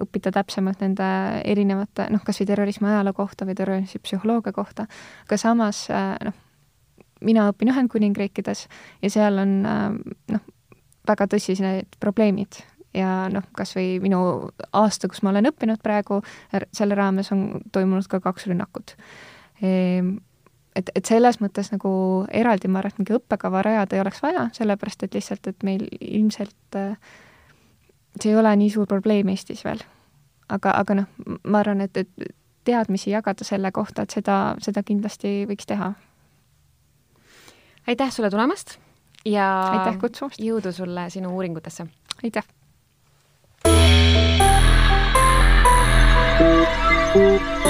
õppida 0.07 0.33
täpsemalt 0.39 0.83
nende 0.85 1.11
erinevate 1.45 2.09
noh, 2.15 2.25
kas 2.25 2.41
või 2.41 2.51
terrorismi 2.51 2.91
ajaloo 2.91 3.17
kohta 3.17 3.49
või 3.49 3.59
terrorismi 3.59 4.03
psühholoogia 4.05 4.57
kohta, 4.57 4.89
aga 5.27 5.41
samas 5.41 5.87
äh, 5.93 6.15
noh, 6.25 6.39
mina 7.25 7.49
õpin 7.53 7.73
Ühendkuningriikides 7.73 8.67
ja 9.03 9.11
seal 9.13 9.41
on 9.41 9.53
noh, 9.65 10.43
väga 11.09 11.29
tõsised 11.33 11.97
probleemid 12.03 12.59
ja 12.97 13.27
noh, 13.33 13.45
kas 13.57 13.77
või 13.77 13.97
minu 14.03 14.21
aasta, 14.73 15.11
kus 15.13 15.23
ma 15.23 15.33
olen 15.35 15.51
õppinud 15.53 15.83
praegu, 15.85 16.23
selle 16.75 16.97
raames 16.99 17.33
on 17.35 17.61
toimunud 17.73 18.09
ka 18.11 18.21
kaks 18.25 18.49
rünnakut. 18.51 18.97
Ehm, 19.63 20.17
et, 20.77 20.91
et 20.95 21.05
selles 21.09 21.41
mõttes 21.41 21.71
nagu 21.73 21.91
eraldi 22.33 22.69
ma 22.69 22.81
arvan, 22.81 22.95
et 22.95 23.03
mingi 23.03 23.17
õppekava 23.19 23.63
rajada 23.67 23.97
ei 23.97 24.03
oleks 24.05 24.23
vaja, 24.25 24.49
sellepärast 24.57 25.07
et 25.07 25.17
lihtsalt, 25.17 25.53
et 25.53 25.67
meil 25.67 25.87
ilmselt 26.01 26.81
äh, 26.81 26.97
see 28.23 28.33
ei 28.33 28.39
ole 28.39 28.55
nii 28.57 28.73
suur 28.73 28.89
probleem 28.89 29.29
Eestis 29.33 29.65
veel. 29.65 29.83
aga, 30.49 30.73
aga 30.81 31.01
noh, 31.01 31.07
ma 31.45 31.61
arvan, 31.61 31.83
et, 31.83 31.97
et 31.97 32.35
teadmisi 32.67 33.11
jagada 33.11 33.45
selle 33.45 33.73
kohta, 33.75 34.07
et 34.07 34.15
seda, 34.15 34.57
seda 34.63 34.83
kindlasti 34.87 35.39
võiks 35.51 35.67
teha. 35.67 35.93
aitäh 37.87 38.13
sulle 38.13 38.31
tulemast 38.31 38.79
ja 39.27 39.49
aitäh 39.71 40.01
kutsumast! 40.01 40.41
jõudu 40.41 40.73
sulle 40.73 41.11
sinu 41.11 41.35
uuringutesse! 41.35 41.89
aitäh! 42.25 42.56
Música 47.17 47.67